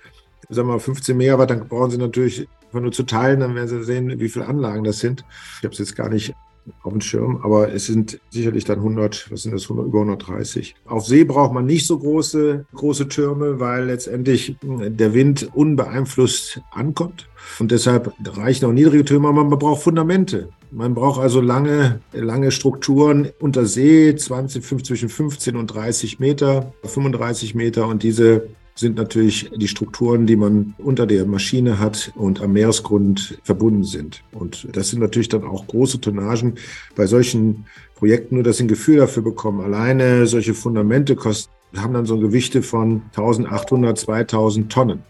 sagen 0.48 0.68
wir 0.68 0.74
mal 0.74 0.80
15 0.80 1.16
Megawatt, 1.16 1.50
dann 1.50 1.66
brauchen 1.66 1.90
Sie 1.90 1.98
natürlich 1.98 2.48
einfach 2.66 2.80
nur 2.80 2.92
zu 2.92 3.02
teilen, 3.04 3.40
dann 3.40 3.54
werden 3.54 3.68
Sie 3.68 3.84
sehen, 3.84 4.20
wie 4.20 4.28
viele 4.28 4.46
Anlagen 4.46 4.84
das 4.84 4.98
sind. 4.98 5.24
Ich 5.58 5.64
habe 5.64 5.72
es 5.72 5.78
jetzt 5.78 5.96
gar 5.96 6.08
nicht 6.08 6.34
auf 6.82 6.92
dem 6.92 7.00
Schirm, 7.00 7.40
aber 7.42 7.72
es 7.72 7.86
sind 7.86 8.20
sicherlich 8.30 8.64
dann 8.64 8.78
100, 8.78 9.30
was 9.30 9.42
sind 9.42 9.54
das, 9.54 9.64
100, 9.64 9.86
über 9.86 10.00
130. 10.00 10.74
Auf 10.86 11.06
See 11.06 11.24
braucht 11.24 11.52
man 11.52 11.66
nicht 11.66 11.86
so 11.86 11.98
große, 11.98 12.66
große 12.74 13.08
Türme, 13.08 13.60
weil 13.60 13.86
letztendlich 13.86 14.56
der 14.62 15.14
Wind 15.14 15.48
unbeeinflusst 15.54 16.60
ankommt. 16.72 17.28
Und 17.58 17.70
deshalb 17.70 18.12
reichen 18.24 18.66
auch 18.66 18.72
niedrige 18.72 19.04
Türme, 19.04 19.28
aber 19.28 19.44
man 19.44 19.58
braucht 19.58 19.82
Fundamente. 19.82 20.48
Man 20.72 20.94
braucht 20.94 21.20
also 21.20 21.40
lange, 21.40 22.00
lange 22.12 22.50
Strukturen 22.50 23.30
unter 23.38 23.66
See, 23.66 24.14
20, 24.14 24.84
zwischen 24.84 25.08
15 25.08 25.56
und 25.56 25.68
30 25.68 26.18
Meter, 26.18 26.72
35 26.82 27.54
Meter. 27.54 27.86
Und 27.86 28.02
diese 28.02 28.48
sind 28.76 28.96
natürlich 28.96 29.50
die 29.56 29.68
Strukturen, 29.68 30.26
die 30.26 30.36
man 30.36 30.74
unter 30.78 31.06
der 31.06 31.24
Maschine 31.24 31.78
hat 31.78 32.12
und 32.14 32.42
am 32.42 32.52
Meeresgrund 32.52 33.38
verbunden 33.42 33.84
sind. 33.84 34.22
Und 34.32 34.68
das 34.72 34.90
sind 34.90 35.00
natürlich 35.00 35.30
dann 35.30 35.44
auch 35.44 35.66
große 35.66 36.00
Tonnagen. 36.00 36.54
Bei 36.94 37.06
solchen 37.06 37.64
Projekten, 37.94 38.34
nur 38.34 38.44
dass 38.44 38.58
Sie 38.58 38.64
ein 38.64 38.68
Gefühl 38.68 38.98
dafür 38.98 39.22
bekommen, 39.22 39.62
alleine 39.62 40.26
solche 40.26 40.52
Fundamente 40.52 41.16
kosten, 41.16 41.50
haben 41.74 41.94
dann 41.94 42.06
so 42.06 42.18
Gewichte 42.18 42.62
von 42.62 43.02
1800, 43.16 43.98
2000 43.98 44.70
Tonnen. 44.70 45.02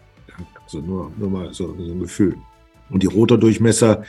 Also 0.63 0.79
nur, 0.79 1.11
nur 1.17 1.29
mal 1.29 1.53
so, 1.53 1.75
so 1.77 1.91
ein 1.91 1.99
Gefühl. 1.99 2.35
Und 2.89 3.03
die 3.03 3.07
Rotordurchmesser, 3.07 4.03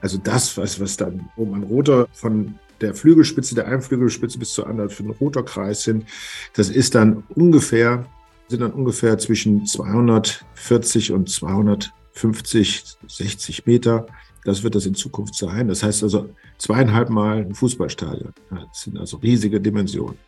also 0.00 0.18
das, 0.18 0.56
was, 0.56 0.80
was 0.80 0.96
dann 0.96 1.28
oben 1.36 1.54
an 1.54 1.62
Rotor 1.64 2.08
von 2.12 2.54
der 2.80 2.94
Flügelspitze, 2.94 3.54
der 3.54 3.66
einen 3.66 3.82
Flügelspitze 3.82 4.38
bis 4.38 4.54
zur 4.54 4.66
anderen 4.66 4.90
für 4.90 5.02
den 5.02 5.12
Rotorkreis 5.12 5.82
sind, 5.82 6.06
das 6.54 6.70
ist 6.70 6.94
dann 6.94 7.22
ungefähr 7.34 8.06
sind 8.52 8.60
dann 8.60 8.72
ungefähr 8.72 9.16
zwischen 9.18 9.64
240 9.64 11.12
und 11.12 11.28
250, 11.28 12.84
60 13.08 13.66
Meter. 13.66 14.06
Das 14.44 14.62
wird 14.62 14.74
das 14.74 14.84
in 14.84 14.94
Zukunft 14.94 15.34
sein. 15.34 15.68
Das 15.68 15.82
heißt 15.82 16.02
also 16.02 16.28
zweieinhalb 16.58 17.08
Mal 17.08 17.38
ein 17.38 17.54
Fußballstadion. 17.54 18.32
Das 18.50 18.82
sind 18.82 18.98
also 18.98 19.16
riesige 19.16 19.58
Dimensionen. 19.58 20.18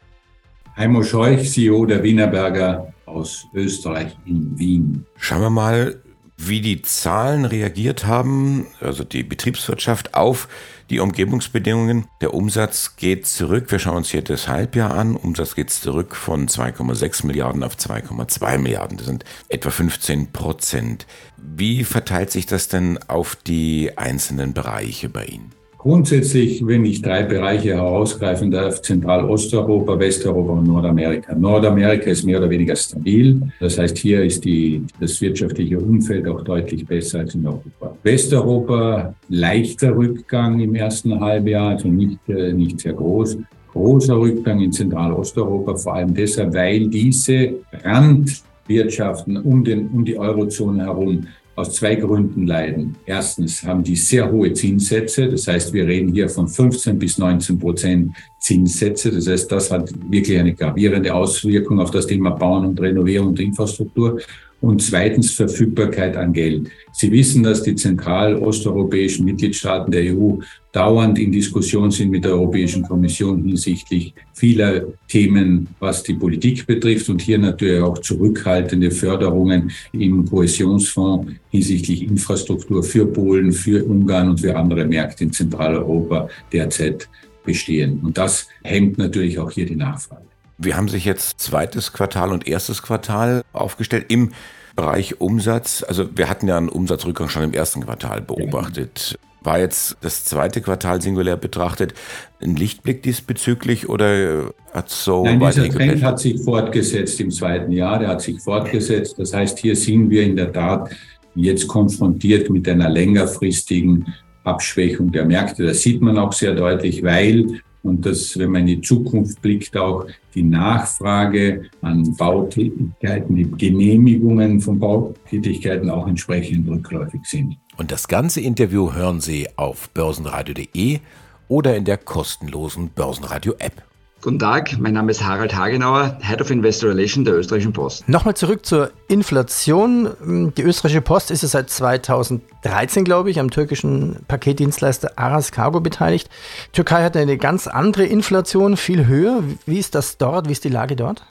Heimo 0.75 1.03
Scheuch, 1.03 1.51
CEO 1.51 1.85
der 1.85 2.03
Wienerberger 2.03 2.93
aus 3.05 3.47
Österreich 3.53 4.17
in 4.25 4.59
Wien. 4.59 5.07
Schauen 5.19 5.43
wir 5.43 5.51
mal, 5.51 6.03
wie 6.37 6.61
die 6.61 6.83
Zahlen 6.83 7.45
reagiert 7.45 8.07
haben, 8.07 8.67
also 8.81 9.05
die 9.05 9.23
Betriebswirtschaft 9.23 10.15
auf 10.15 10.49
die 10.91 11.01
Umgebungsbedingungen. 11.01 12.07
Der 12.21 12.35
Umsatz 12.35 12.97
geht 12.97 13.27
zurück. 13.27 13.71
Wir 13.71 13.79
schauen 13.79 13.99
uns 13.99 14.11
hier 14.11 14.23
das 14.23 14.49
Halbjahr 14.49 14.93
an. 14.93 15.17
Umsatz 15.17 15.55
geht 15.55 15.71
zurück 15.71 16.15
von 16.17 16.49
2,6 16.49 17.27
Milliarden 17.27 17.63
auf 17.63 17.77
2,2 17.77 18.59
Milliarden. 18.59 18.99
Das 18.99 19.07
sind 19.07 19.25
etwa 19.49 19.71
15 19.71 20.33
Prozent. 20.33 21.07
Wie 21.37 21.85
verteilt 21.85 22.31
sich 22.31 22.47
das 22.47 22.69
denn 22.69 22.99
auf 23.09 23.37
die 23.37 23.97
einzelnen 23.97 24.53
Bereiche 24.55 25.09
bei 25.09 25.25
Ihnen? 25.27 25.53
Grundsätzlich, 25.85 26.67
wenn 26.67 26.83
ich 26.87 27.03
drei 27.03 27.25
Bereiche 27.25 27.75
herausgreifen 27.75 28.51
darf, 28.51 28.81
Zentralosteuropa, 28.81 29.99
Westeuropa 29.99 30.53
und 30.53 30.67
Nordamerika. 30.67 31.35
Nordamerika 31.35 32.11
ist 32.11 32.25
mehr 32.25 32.39
oder 32.39 32.49
weniger 32.49 32.75
stabil. 32.75 33.43
Das 33.61 33.77
heißt, 33.77 33.99
hier 33.99 34.25
ist 34.25 34.47
die, 34.47 34.83
das 34.99 35.21
wirtschaftliche 35.21 35.79
Umfeld 35.79 36.27
auch 36.27 36.41
deutlich 36.41 36.87
besser 36.87 37.19
als 37.19 37.35
in 37.35 37.47
Europa. 37.47 37.95
Westeuropa, 38.03 39.15
leichter 39.29 39.95
Rückgang 39.95 40.59
im 40.59 40.75
ersten 40.75 41.21
Halbjahr, 41.21 41.73
also 41.73 41.89
nicht, 41.89 42.19
äh, 42.29 42.55
nicht 42.55 42.81
sehr 42.81 42.95
groß. 42.95 43.37
Großer 43.75 44.19
Rückgang 44.19 44.61
in 44.61 44.73
Zentralosteuropa, 44.73 45.77
vor 45.77 45.97
allem 45.97 46.15
deshalb, 46.15 46.55
weil 46.55 46.89
diese 46.89 47.57
Randwirtschaften 47.85 49.37
um, 49.37 49.63
den, 49.63 49.89
um 49.89 50.03
die 50.03 50.17
Eurozone 50.17 50.85
herum 50.85 51.27
aus 51.57 51.75
zwei 51.75 51.95
Gründen 51.95 52.47
leiden. 52.47 52.97
Erstens 53.07 53.63
haben 53.63 53.83
die 53.83 53.97
sehr 53.97 54.31
hohe 54.31 54.53
Zinssätze. 54.53 55.29
Das 55.29 55.47
heißt, 55.47 55.73
wir 55.73 55.87
reden 55.87 56.13
hier 56.13 56.29
von 56.29 56.49
15 56.49 56.99
bis 56.99 57.19
19 57.19 57.59
Prozent 57.59 58.17
Zinssätze. 58.39 59.11
Das 59.11 59.27
heißt, 59.27 59.51
das 59.51 59.71
hat 59.71 59.91
wirklich 60.11 60.39
eine 60.39 60.55
gravierende 60.55 61.15
Auswirkung 61.15 61.81
auf 61.81 61.91
das 61.91 62.07
Thema 62.07 62.31
Bauen 62.31 62.67
und 62.67 62.81
Renovierung 62.81 63.29
und 63.29 63.41
Infrastruktur 63.41 64.21
und 64.65 64.81
zweitens 64.81 65.33
Verfügbarkeit 65.33 66.17
an 66.17 66.33
Geld. 66.33 66.71
Sie 66.93 67.13
wissen, 67.13 67.43
dass 67.43 67.63
die 67.63 67.75
zentral-osteuropäischen 67.75 69.25
Mitgliedstaaten 69.25 69.93
der 69.93 70.17
EU 70.17 70.39
dauernd 70.73 71.19
in 71.19 71.31
Diskussion 71.31 71.91
sind 71.91 72.11
mit 72.11 72.25
der 72.25 72.33
Europäischen 72.33 72.83
Kommission 72.83 73.45
hinsichtlich 73.45 74.15
vieler 74.33 74.87
Themen, 75.07 75.69
was 75.79 76.03
die 76.03 76.15
Politik 76.15 76.67
betrifft 76.67 77.09
und 77.09 77.21
hier 77.21 77.39
natürlich 77.39 77.83
auch 77.83 77.99
zurückhaltende 77.99 78.91
Förderungen 78.91 79.71
im 79.93 80.25
Kohäsionsfonds 80.25 81.33
hinsichtlich 81.51 82.03
Infrastruktur 82.03 82.83
für 82.83 83.07
Polen, 83.07 83.53
für 83.53 83.85
Ungarn 83.85 84.31
und 84.31 84.41
für 84.41 84.57
andere 84.57 84.85
Märkte 84.87 85.25
in 85.25 85.33
Zentraleuropa 85.33 86.29
derzeit 86.53 87.09
bestehen. 87.45 88.01
Und 88.03 88.17
das 88.17 88.49
hemmt 88.63 88.99
natürlich 88.99 89.39
auch 89.39 89.51
hier 89.51 89.67
die 89.67 89.77
Nachfrage. 89.77 90.34
Wir 90.59 90.77
haben 90.77 90.89
sich 90.89 91.05
jetzt 91.05 91.41
zweites 91.41 91.93
Quartal 91.93 92.31
und 92.31 92.47
erstes 92.47 92.83
Quartal 92.83 93.43
aufgestellt 93.53 94.07
im 94.09 94.31
Bereich 94.77 95.21
Umsatz. 95.21 95.85
Also 95.87 96.09
wir 96.17 96.29
hatten 96.29 96.49
ja 96.49 96.57
einen 96.57 96.69
Umsatzrückgang 96.69 97.29
schon 97.29 97.43
im 97.43 97.53
ersten 97.53 97.83
Quartal 97.83 98.21
beobachtet. 98.21 99.19
War 99.43 99.59
jetzt 99.59 99.97
das 100.01 100.25
zweite 100.25 100.63
Quartal 100.63 101.03
singulär 101.03 101.37
betrachtet 101.37 101.95
ein 102.41 102.57
Lichtblick 102.57 103.03
diesbezüglich 103.03 103.89
oder 103.89 104.53
hat 104.73 104.89
so 104.89 105.25
Nein, 105.25 105.39
dieser 105.39 105.69
Trend 105.69 106.03
hat 106.03 106.19
sich 106.19 106.41
fortgesetzt 106.43 107.21
im 107.21 107.31
zweiten 107.31 107.71
Jahr, 107.71 107.99
der 107.99 108.09
hat 108.09 108.23
sich 108.23 108.41
fortgesetzt. 108.41 109.17
Das 109.19 109.35
heißt, 109.35 109.59
hier 109.59 109.77
sind 109.77 110.09
wir 110.09 110.23
in 110.23 110.37
der 110.37 110.53
Tat 110.53 110.91
jetzt 111.35 111.69
konfrontiert 111.69 112.49
mit 112.49 112.69
einer 112.69 112.89
längerfristigen 112.89 114.15
Abschwächung 114.45 115.13
der 115.13 115.25
Märkte. 115.25 115.67
Das 115.67 115.83
sieht 115.83 116.01
man 116.01 116.17
auch 116.19 116.33
sehr 116.33 116.55
deutlich, 116.55 117.03
weil 117.03 117.61
und 117.85 118.07
dass, 118.07 118.37
wenn 118.39 118.51
man 118.51 118.63
in 118.63 118.67
die 118.67 118.81
Zukunft 118.81 119.41
blickt, 119.43 119.77
auch 119.77 120.07
die 120.35 120.43
Nachfrage 120.43 121.71
an 121.83 122.17
Bautätigkeiten, 122.17 123.37
die 123.37 123.51
Genehmigungen 123.51 124.61
von 124.61 124.81
Bautätigkeiten 124.81 125.91
auch 125.91 126.09
entsprechend 126.09 126.69
rückläufig 126.69 127.21
sind. 127.25 127.59
Und 127.77 127.93
das 127.93 128.09
ganze 128.09 128.41
Interview 128.41 128.93
hören 128.93 129.21
Sie 129.21 129.49
auf 129.57 129.91
börsenradio.de 129.91 131.01
oder 131.49 131.77
in 131.77 131.85
der 131.85 131.99
kostenlosen 131.99 132.89
Börsenradio-App. 132.89 133.83
Guten 134.25 134.39
Tag, 134.39 134.79
mein 134.81 134.95
Name 134.95 135.11
ist 135.11 135.23
Harald 135.23 135.55
Hagenauer, 135.55 136.17
Head 136.23 136.41
of 136.41 136.51
Investor 136.51 136.89
Relations 136.89 137.27
der 137.27 137.35
Österreichischen 137.35 137.75
Post. 137.75 138.09
Nochmal 138.09 138.35
zurück 138.35 138.65
zur 138.65 138.91
Inflation. 139.07 140.53
Die 140.57 140.63
Österreichische 140.63 141.03
Post 141.03 141.31
ist 141.31 141.43
ja 141.43 141.49
seit 141.49 141.69
2013, 141.69 143.05
glaube 143.05 143.31
ich, 143.31 143.39
am 143.39 143.51
türkischen 143.51 144.17
Paketdienstleister 144.27 145.19
Aras 145.19 145.53
Cargo 145.53 145.81
beteiligt. 145.81 146.31
Türkei 146.73 147.05
hat 147.05 147.19
eine 147.19 147.37
ganz 147.37 147.67
andere 147.67 148.07
Inflation, 148.07 148.79
viel 148.79 149.07
höher. 149.07 149.43
Wie 149.67 149.79
ist 149.79 149.95
das 149.95 150.17
dort? 150.17 150.49
Wie 150.49 150.53
ist 150.53 150.65
die 150.65 150.71
Lage 150.71 150.97
dort? 150.97 151.23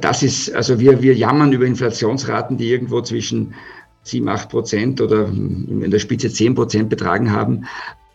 Das 0.00 0.22
ist, 0.22 0.54
also 0.54 0.78
wir, 0.78 1.02
wir 1.02 1.14
jammern 1.16 1.52
über 1.52 1.66
Inflationsraten, 1.66 2.58
die 2.58 2.70
irgendwo 2.70 3.00
zwischen 3.00 3.54
7, 4.04 4.28
8 4.28 4.48
Prozent 4.48 5.00
oder 5.00 5.26
in 5.26 5.90
der 5.90 5.98
Spitze 5.98 6.30
10 6.30 6.54
Prozent 6.54 6.90
betragen 6.90 7.32
haben. 7.32 7.66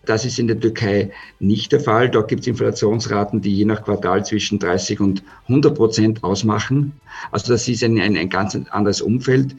Das 0.05 0.25
ist 0.25 0.39
in 0.39 0.48
der 0.48 0.60
Türkei 0.60 1.12
nicht 1.39 1.72
der 1.72 1.79
Fall. 1.79 2.10
Dort 2.10 2.27
gibt 2.27 2.41
es 2.41 2.48
Inflationsraten, 2.48 3.41
die 3.41 3.55
je 3.55 3.65
nach 3.65 3.84
Quartal 3.84 4.25
zwischen 4.25 4.58
30 4.58 5.00
und 5.00 5.24
100 5.48 5.75
Prozent 5.75 6.24
ausmachen. 6.24 6.93
Also 7.31 7.53
das 7.53 7.67
ist 7.67 7.84
ein, 7.84 8.00
ein, 8.00 8.17
ein 8.17 8.29
ganz 8.29 8.58
anderes 8.72 9.01
Umfeld, 9.01 9.55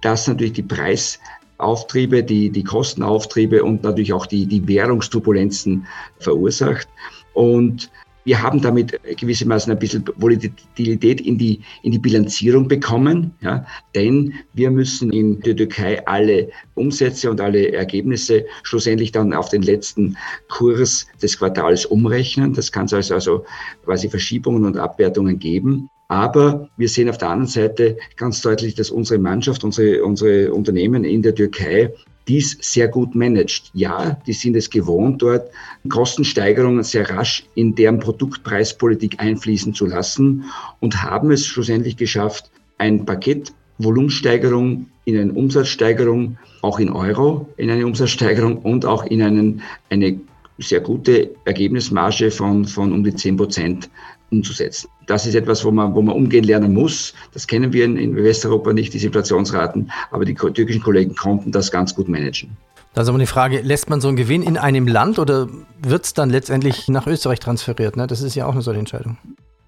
das 0.00 0.26
natürlich 0.26 0.54
die 0.54 0.62
Preisauftriebe, 0.62 2.24
die, 2.24 2.50
die 2.50 2.64
Kostenauftriebe 2.64 3.62
und 3.62 3.82
natürlich 3.82 4.12
auch 4.12 4.26
die, 4.26 4.46
die 4.46 4.66
Währungsturbulenzen 4.66 5.86
verursacht. 6.18 6.88
Und 7.34 7.90
wir 8.24 8.42
haben 8.42 8.60
damit 8.60 9.00
gewissermaßen 9.16 9.72
ein 9.72 9.78
bisschen 9.78 10.04
Volatilität 10.16 11.20
in 11.20 11.38
die, 11.38 11.60
in 11.82 11.92
die 11.92 11.98
Bilanzierung 11.98 12.68
bekommen, 12.68 13.32
ja, 13.40 13.66
denn 13.94 14.34
wir 14.52 14.70
müssen 14.70 15.10
in 15.12 15.40
der 15.40 15.56
Türkei 15.56 16.04
alle 16.06 16.50
Umsätze 16.74 17.30
und 17.30 17.40
alle 17.40 17.72
Ergebnisse 17.72 18.44
schlussendlich 18.62 19.12
dann 19.12 19.32
auf 19.32 19.48
den 19.48 19.62
letzten 19.62 20.16
Kurs 20.48 21.06
des 21.20 21.38
Quartals 21.38 21.84
umrechnen. 21.86 22.54
Das 22.54 22.70
kann 22.70 22.86
es 22.86 22.94
also, 22.94 23.14
also 23.14 23.44
quasi 23.84 24.08
Verschiebungen 24.08 24.64
und 24.64 24.76
Abwertungen 24.76 25.38
geben. 25.38 25.88
Aber 26.08 26.68
wir 26.76 26.90
sehen 26.90 27.08
auf 27.08 27.16
der 27.16 27.30
anderen 27.30 27.48
Seite 27.48 27.96
ganz 28.16 28.42
deutlich, 28.42 28.74
dass 28.74 28.90
unsere 28.90 29.18
Mannschaft, 29.18 29.64
unsere, 29.64 30.04
unsere 30.04 30.52
Unternehmen 30.52 31.04
in 31.04 31.22
der 31.22 31.34
Türkei 31.34 31.90
dies 32.28 32.56
sehr 32.60 32.88
gut 32.88 33.14
managt. 33.14 33.70
Ja, 33.74 34.18
die 34.26 34.32
sind 34.32 34.56
es 34.56 34.70
gewohnt, 34.70 35.22
dort 35.22 35.50
Kostensteigerungen 35.88 36.84
sehr 36.84 37.08
rasch 37.10 37.44
in 37.54 37.74
deren 37.74 37.98
Produktpreispolitik 37.98 39.20
einfließen 39.20 39.74
zu 39.74 39.86
lassen 39.86 40.44
und 40.80 41.02
haben 41.02 41.30
es 41.30 41.46
schlussendlich 41.46 41.96
geschafft, 41.96 42.50
ein 42.78 43.04
Paket 43.04 43.52
Volumensteigerung 43.78 44.86
in 45.04 45.18
eine 45.18 45.32
Umsatzsteigerung, 45.32 46.38
auch 46.60 46.78
in 46.78 46.90
Euro, 46.90 47.48
in 47.56 47.70
eine 47.70 47.86
Umsatzsteigerung 47.86 48.58
und 48.58 48.84
auch 48.84 49.04
in 49.04 49.22
einen, 49.22 49.62
eine 49.90 50.20
sehr 50.58 50.80
gute 50.80 51.30
Ergebnismarge 51.44 52.30
von, 52.30 52.64
von 52.64 52.92
um 52.92 53.02
die 53.02 53.14
10 53.14 53.36
Prozent 53.36 53.90
umzusetzen. 54.32 54.88
Das 55.06 55.26
ist 55.26 55.34
etwas, 55.34 55.64
wo 55.64 55.70
man, 55.70 55.94
wo 55.94 56.02
man 56.02 56.16
umgehen 56.16 56.44
lernen 56.44 56.72
muss. 56.72 57.14
Das 57.32 57.46
kennen 57.46 57.72
wir 57.72 57.84
in, 57.84 57.96
in 57.96 58.16
Westeuropa 58.16 58.72
nicht, 58.72 58.94
die 58.94 59.04
Inflationsraten, 59.04 59.90
aber 60.10 60.24
die 60.24 60.34
türkischen 60.34 60.82
Kollegen 60.82 61.14
konnten 61.14 61.52
das 61.52 61.70
ganz 61.70 61.94
gut 61.94 62.08
managen. 62.08 62.56
Da 62.94 63.02
ist 63.02 63.08
aber 63.08 63.18
die 63.18 63.26
Frage, 63.26 63.60
lässt 63.60 63.88
man 63.88 64.00
so 64.00 64.08
einen 64.08 64.16
Gewinn 64.16 64.42
in 64.42 64.58
einem 64.58 64.86
Land 64.86 65.18
oder 65.18 65.48
wird 65.80 66.04
es 66.04 66.14
dann 66.14 66.28
letztendlich 66.28 66.88
nach 66.88 67.06
Österreich 67.06 67.40
transferiert? 67.40 67.96
Ne? 67.96 68.06
Das 68.06 68.20
ist 68.20 68.34
ja 68.34 68.46
auch 68.46 68.52
eine 68.52 68.62
solche 68.62 68.80
Entscheidung. 68.80 69.16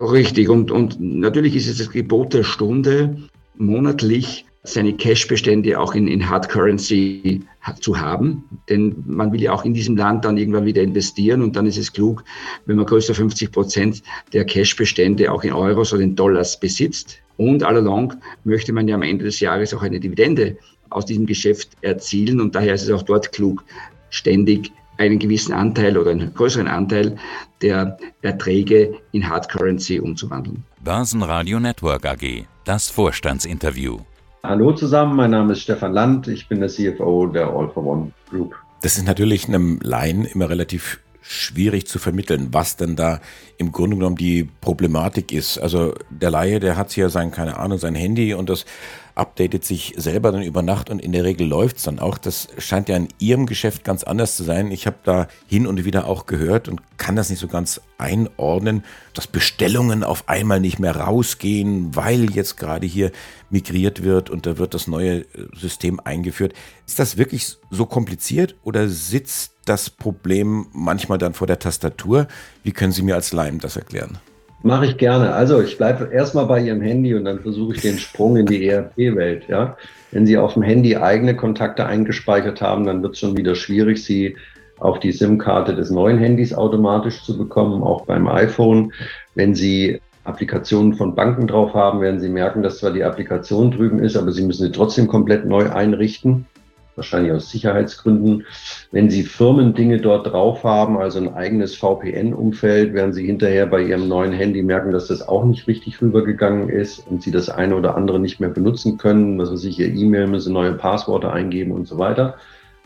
Richtig, 0.00 0.49
und, 0.49 0.71
und 0.71 1.00
natürlich 1.00 1.56
ist 1.56 1.68
es 1.68 1.78
das 1.78 1.90
Gebot 1.90 2.35
der 2.35 2.42
Stunde, 2.42 3.16
monatlich 3.56 4.44
seine 4.64 4.92
Cash-Bestände 4.94 5.78
auch 5.78 5.94
in, 5.94 6.09
in 6.09 6.28
Hard 6.28 6.49
Currency 6.49 7.42
zu 7.80 7.99
haben. 7.99 8.44
Denn 8.68 9.02
man 9.06 9.33
will 9.33 9.42
ja 9.42 9.52
auch 9.52 9.64
in 9.64 9.75
diesem 9.75 9.97
Land 9.97 10.25
dann 10.25 10.37
irgendwann 10.37 10.66
wieder 10.66 10.83
investieren 10.83 11.42
und 11.42 11.56
dann 11.56 11.66
ist 11.66 11.78
es 11.78 11.92
klug, 11.92 12.25
wenn 12.66 12.76
man 12.76 12.87
größer 12.87 13.14
50 13.14 13.52
Prozent 13.52 14.02
der 14.33 14.44
Cash-Bestände 14.44 15.30
auch 15.30 15.44
in 15.44 15.52
Euros 15.52 15.92
oder 15.92 16.02
in 16.02 16.16
Dollars 16.16 16.59
besitzt. 16.59 17.18
Und 17.37 17.62
allalong 17.62 18.14
möchte 18.44 18.73
man 18.73 18.87
ja 18.87 18.94
am 18.94 19.02
Ende 19.02 19.25
des 19.25 19.40
Jahres 19.40 19.75
auch 19.75 19.83
eine 19.83 19.99
Dividende 19.99 20.56
aus 20.90 21.06
diesem 21.06 21.26
Geschäft 21.26 21.71
erzielen 21.80 22.40
und 22.40 22.54
daher 22.54 22.75
ist 22.75 22.83
es 22.83 22.90
auch 22.90 23.02
dort 23.02 23.33
klug, 23.33 23.64
ständig 24.11 24.71
einen 24.99 25.18
gewissen 25.18 25.52
Anteil 25.52 25.99
oder 25.99 26.12
einen 26.12 26.33
größeren 26.33 26.68
Anteil 26.68 27.16
der 27.62 27.99
Erträge 28.23 28.94
in 29.12 29.28
Hard 29.28 29.49
Currency 29.49 29.99
umzuwandeln. 29.99 30.62
Börsenradio 30.83 31.59
Network 31.59 32.06
AG, 32.06 32.47
das 32.64 32.90
Vorstandsinterview. 32.90 33.99
Hallo 34.46 34.72
zusammen, 34.72 35.16
mein 35.16 35.30
Name 35.30 35.54
ist 35.54 35.62
Stefan 35.62 35.94
Land, 35.94 36.28
ich 36.28 36.48
bin 36.48 36.60
der 36.60 36.68
CFO 36.68 37.24
der 37.28 37.48
All 37.48 37.70
for 37.70 37.86
One 37.86 38.12
Group. 38.28 38.54
Das 38.82 38.98
ist 38.98 39.06
natürlich 39.06 39.48
einem 39.48 39.78
Laien 39.82 40.26
immer 40.26 40.50
relativ 40.50 41.00
schwierig 41.22 41.86
zu 41.86 41.98
vermitteln, 41.98 42.48
was 42.52 42.76
denn 42.76 42.94
da 42.94 43.20
im 43.56 43.72
Grunde 43.72 43.96
genommen 43.96 44.16
die 44.16 44.46
Problematik 44.60 45.32
ist. 45.32 45.56
Also 45.56 45.94
der 46.10 46.30
Laie, 46.30 46.60
der 46.60 46.76
hat 46.76 46.92
hier 46.92 47.08
sein, 47.08 47.30
keine 47.30 47.56
Ahnung, 47.56 47.78
sein 47.78 47.94
Handy 47.94 48.34
und 48.34 48.50
das 48.50 48.66
updatet 49.14 49.64
sich 49.64 49.94
selber 49.97 50.33
dann 50.33 50.42
über 50.42 50.62
Nacht 50.62 50.90
und 50.90 51.00
in 51.00 51.12
der 51.12 51.25
Regel 51.25 51.47
läuft's 51.47 51.85
dann 51.85 51.99
auch. 51.99 52.18
Das 52.18 52.49
scheint 52.59 52.88
ja 52.88 52.97
in 52.97 53.09
Ihrem 53.18 53.47
Geschäft 53.47 53.85
ganz 53.85 54.02
anders 54.02 54.37
zu 54.37 54.42
sein. 54.42 54.71
Ich 54.71 54.87
habe 54.87 54.97
da 55.04 55.28
hin 55.47 55.66
und 55.66 55.85
wieder 55.85 56.06
auch 56.06 56.26
gehört 56.26 56.68
und 56.68 56.80
kann 56.99 57.16
das 57.16 57.30
nicht 57.30 57.38
so 57.38 57.49
ganz 57.49 57.80
einordnen, 57.99 58.85
dass 59.12 59.26
Bestellungen 59.26 60.02
auf 60.02 60.28
einmal 60.28 60.61
nicht 60.61 60.78
mehr 60.78 60.97
rausgehen, 60.97 61.94
weil 61.94 62.30
jetzt 62.33 62.56
gerade 62.56 62.87
hier 62.87 63.12
migriert 63.50 64.02
wird 64.02 64.30
und 64.30 64.47
da 64.47 64.59
wird 64.59 64.75
das 64.75 64.88
neue 64.88 65.21
äh, 65.21 65.26
System 65.56 66.00
eingeführt. 66.02 66.54
Ist 66.87 66.99
das 66.99 67.16
wirklich 67.16 67.56
so 67.71 67.87
kompliziert 67.87 68.56
oder 68.62 68.88
sitzt 68.88 69.52
das 69.64 69.90
Problem 69.90 70.66
manchmal 70.73 71.18
dann 71.18 71.35
vor 71.35 71.47
der 71.47 71.59
Tastatur? 71.59 72.26
Wie 72.62 72.73
können 72.73 72.92
Sie 72.92 73.02
mir 73.02 73.14
als 73.14 73.33
Leim 73.33 73.61
das 73.61 73.76
erklären? 73.76 74.18
Mache 74.66 74.87
ich 74.87 74.97
gerne. 74.97 75.35
Also 75.35 75.61
ich 75.61 75.76
bleibe 75.76 76.09
erstmal 76.11 76.47
bei 76.47 76.59
Ihrem 76.59 76.80
Handy 76.80 77.14
und 77.14 77.26
dann 77.26 77.40
versuche 77.40 77.75
ich 77.75 77.83
den 77.83 77.99
Sprung 77.99 78.38
in 78.38 78.47
die 78.47 78.66
ERP-Welt. 78.66 79.42
Ja? 79.47 79.76
Wenn 80.11 80.25
Sie 80.25 80.38
auf 80.38 80.54
dem 80.54 80.62
Handy 80.62 80.97
eigene 80.97 81.37
Kontakte 81.37 81.85
eingespeichert 81.85 82.62
haben, 82.62 82.87
dann 82.87 83.02
wird 83.02 83.12
es 83.12 83.18
schon 83.18 83.37
wieder 83.37 83.56
schwierig, 83.56 84.02
sie 84.02 84.38
auf 84.78 85.00
die 85.00 85.12
SIM-Karte 85.12 85.75
des 85.75 85.90
neuen 85.90 86.16
Handys 86.16 86.54
automatisch 86.54 87.23
zu 87.25 87.37
bekommen, 87.37 87.83
auch 87.83 88.06
beim 88.06 88.26
iPhone. 88.26 88.94
Wenn 89.35 89.54
Sie 89.54 90.00
Applikationen 90.25 90.94
von 90.94 91.14
Banken 91.14 91.47
drauf 91.47 91.75
haben, 91.75 92.00
werden 92.00 92.21
Sie 92.21 92.30
merken, 92.30 92.62
dass 92.62 92.78
zwar 92.78 92.92
die 92.92 93.04
Applikation 93.04 93.71
drüben 93.71 93.99
ist, 93.99 94.16
aber 94.16 94.33
Sie 94.33 94.47
müssen 94.47 94.64
sie 94.64 94.73
trotzdem 94.73 95.09
komplett 95.09 95.44
neu 95.44 95.71
einrichten 95.71 96.47
wahrscheinlich 96.96 97.32
aus 97.32 97.50
Sicherheitsgründen. 97.50 98.46
Wenn 98.90 99.10
Sie 99.10 99.22
Firmendinge 99.22 100.00
dort 100.00 100.32
drauf 100.32 100.64
haben, 100.64 100.98
also 100.98 101.18
ein 101.18 101.34
eigenes 101.34 101.74
VPN-Umfeld, 101.76 102.94
werden 102.94 103.12
Sie 103.12 103.26
hinterher 103.26 103.66
bei 103.66 103.82
Ihrem 103.82 104.08
neuen 104.08 104.32
Handy 104.32 104.62
merken, 104.62 104.92
dass 104.92 105.08
das 105.08 105.26
auch 105.26 105.44
nicht 105.44 105.66
richtig 105.66 106.00
rübergegangen 106.00 106.68
ist 106.68 107.06
und 107.08 107.22
Sie 107.22 107.30
das 107.30 107.48
eine 107.48 107.76
oder 107.76 107.96
andere 107.96 108.18
nicht 108.18 108.40
mehr 108.40 108.50
benutzen 108.50 108.98
können. 108.98 109.38
Was 109.38 109.52
weiß 109.52 109.64
ich, 109.64 109.78
Ihr 109.78 109.92
E-Mail 109.92 110.26
müssen 110.26 110.52
neue 110.52 110.74
Passworte 110.74 111.32
eingeben 111.32 111.72
und 111.72 111.86
so 111.86 111.98
weiter. 111.98 112.36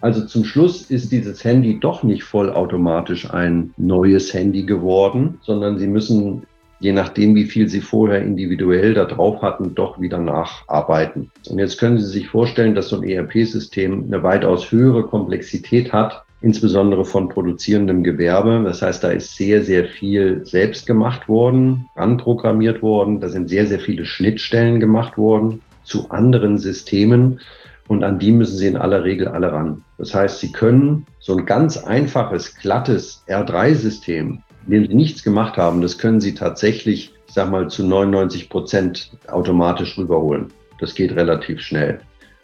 Also 0.01 0.25
zum 0.25 0.45
Schluss 0.45 0.83
ist 0.91 1.11
dieses 1.11 1.43
Handy 1.43 1.81
doch 1.81 2.05
nicht 2.05 2.23
vollautomatisch 2.23 3.31
ein 3.33 3.75
neues 3.77 4.33
Handy 4.33 4.63
geworden, 4.63 5.39
sondern 5.43 5.79
Sie 5.79 5.89
müssen 5.89 6.45
je 6.81 6.93
nachdem, 6.93 7.35
wie 7.35 7.45
viel 7.45 7.69
Sie 7.69 7.81
vorher 7.81 8.23
individuell 8.23 8.95
da 8.95 9.05
drauf 9.05 9.43
hatten, 9.43 9.75
doch 9.75 10.01
wieder 10.01 10.19
nacharbeiten. 10.19 11.31
Und 11.49 11.59
jetzt 11.59 11.79
können 11.79 11.99
Sie 11.99 12.07
sich 12.07 12.29
vorstellen, 12.29 12.75
dass 12.75 12.89
so 12.89 13.01
ein 13.01 13.09
ERP-System 13.09 14.05
eine 14.07 14.23
weitaus 14.23 14.71
höhere 14.71 15.05
Komplexität 15.05 15.93
hat, 15.93 16.25
insbesondere 16.41 17.05
von 17.05 17.29
produzierendem 17.29 18.05
Gewerbe. 18.05 18.63
Das 18.65 18.83
heißt, 18.83 19.03
da 19.03 19.11
ist 19.11 19.35
sehr, 19.37 19.63
sehr 19.65 19.87
viel 19.87 20.47
selbst 20.47 20.87
gemacht 20.87 21.29
worden, 21.29 21.87
anprogrammiert 21.97 22.81
worden. 22.81 23.21
Da 23.21 23.29
sind 23.29 23.49
sehr, 23.49 23.67
sehr 23.67 23.81
viele 23.81 24.05
Schnittstellen 24.05 24.79
gemacht 24.79 25.19
worden 25.19 25.61
zu 25.83 26.11
anderen 26.11 26.59
Systemen. 26.59 27.41
Und 27.89 28.05
an 28.05 28.19
die 28.19 28.31
müssen 28.31 28.57
Sie 28.59 28.67
in 28.67 28.77
aller 28.77 29.03
Regel 29.03 29.29
alle 29.29 29.51
ran. 29.51 29.83
Das 29.97 30.15
heißt, 30.15 30.41
Sie 30.41 30.53
können 30.53 31.07
so 31.19 31.37
ein 31.37 31.47
ganz 31.47 31.79
einfaches, 31.79 32.55
glattes 32.55 33.25
R3-System 33.27 34.43
indem 34.69 34.87
sie 34.87 34.95
nichts 34.95 35.25
gemacht 35.25 35.57
haben, 35.57 35.81
das 35.81 35.99
können 35.99 36.21
sie 36.21 36.35
tatsächlich, 36.35 37.13
ich 37.27 37.35
sag 37.35 37.51
mal, 37.51 37.69
zu 37.69 37.87
99 37.87 38.51
Prozent 38.51 39.11
automatisch 39.27 39.97
rüberholen. 39.97 40.53
Das 40.79 40.95
geht 40.95 41.17
relativ 41.17 41.61
schnell. 41.61 42.01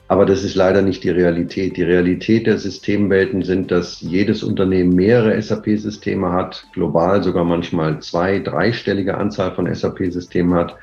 Aber 0.08 0.26
das 0.26 0.42
ist 0.42 0.54
leider 0.54 0.82
nicht 0.82 1.04
die 1.04 1.10
Realität. 1.10 1.76
Die 1.76 1.82
Realität 1.82 2.46
der 2.46 2.58
Systemwelten 2.58 3.42
sind, 3.42 3.70
dass 3.70 4.00
jedes 4.00 4.42
Unternehmen 4.42 4.94
mehrere 4.94 5.40
SAP-Systeme 5.40 6.32
hat, 6.32 6.66
global 6.72 7.22
sogar 7.22 7.44
manchmal 7.44 8.00
zwei, 8.00 8.38
dreistellige 8.38 9.16
Anzahl 9.16 9.54
von 9.54 9.72
SAP-Systemen 9.72 10.54
hat. 10.54 10.76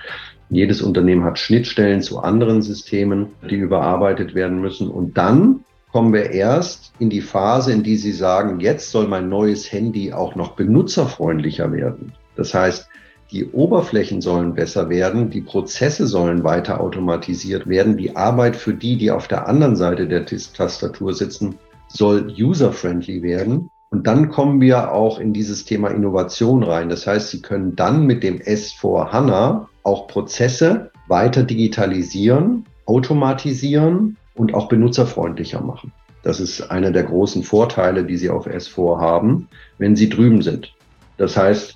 Jedes 0.49 0.81
Unternehmen 0.81 1.23
hat 1.23 1.39
Schnittstellen 1.39 2.01
zu 2.01 2.19
anderen 2.19 2.61
Systemen, 2.61 3.27
die 3.49 3.55
überarbeitet 3.55 4.35
werden 4.35 4.59
müssen. 4.59 4.89
Und 4.89 5.17
dann 5.17 5.63
kommen 5.91 6.13
wir 6.13 6.31
erst 6.31 6.93
in 6.99 7.09
die 7.09 7.21
Phase, 7.21 7.71
in 7.71 7.83
die 7.83 7.97
Sie 7.97 8.13
sagen, 8.13 8.59
jetzt 8.59 8.91
soll 8.91 9.07
mein 9.07 9.29
neues 9.29 9.71
Handy 9.71 10.13
auch 10.13 10.35
noch 10.35 10.55
benutzerfreundlicher 10.55 11.71
werden. 11.71 12.13
Das 12.35 12.53
heißt, 12.53 12.87
die 13.31 13.49
Oberflächen 13.51 14.21
sollen 14.21 14.55
besser 14.55 14.89
werden, 14.89 15.29
die 15.29 15.41
Prozesse 15.41 16.05
sollen 16.05 16.43
weiter 16.43 16.81
automatisiert 16.81 17.67
werden, 17.67 17.97
die 17.97 18.15
Arbeit 18.15 18.55
für 18.55 18.73
die, 18.73 18.97
die 18.97 19.11
auf 19.11 19.27
der 19.27 19.47
anderen 19.47 19.75
Seite 19.75 20.07
der 20.07 20.25
Tastatur 20.25 21.13
sitzen, 21.13 21.55
soll 21.87 22.33
user-friendly 22.37 23.21
werden. 23.21 23.69
Und 23.89 24.07
dann 24.07 24.29
kommen 24.29 24.61
wir 24.61 24.93
auch 24.93 25.19
in 25.19 25.33
dieses 25.33 25.65
Thema 25.65 25.89
Innovation 25.89 26.63
rein. 26.63 26.87
Das 26.87 27.07
heißt, 27.07 27.29
Sie 27.29 27.41
können 27.41 27.75
dann 27.75 28.05
mit 28.05 28.23
dem 28.23 28.39
S4 28.39 29.11
HANA 29.11 29.69
auch 29.83 30.07
Prozesse 30.07 30.91
weiter 31.07 31.43
digitalisieren, 31.43 32.65
automatisieren 32.85 34.17
und 34.35 34.53
auch 34.53 34.67
benutzerfreundlicher 34.67 35.61
machen. 35.61 35.91
Das 36.23 36.39
ist 36.39 36.61
einer 36.69 36.91
der 36.91 37.03
großen 37.03 37.43
Vorteile, 37.43 38.05
die 38.05 38.17
Sie 38.17 38.29
auf 38.29 38.47
S4 38.47 38.99
haben, 38.99 39.47
wenn 39.77 39.95
Sie 39.95 40.09
drüben 40.09 40.41
sind. 40.41 40.73
Das 41.17 41.35
heißt, 41.35 41.75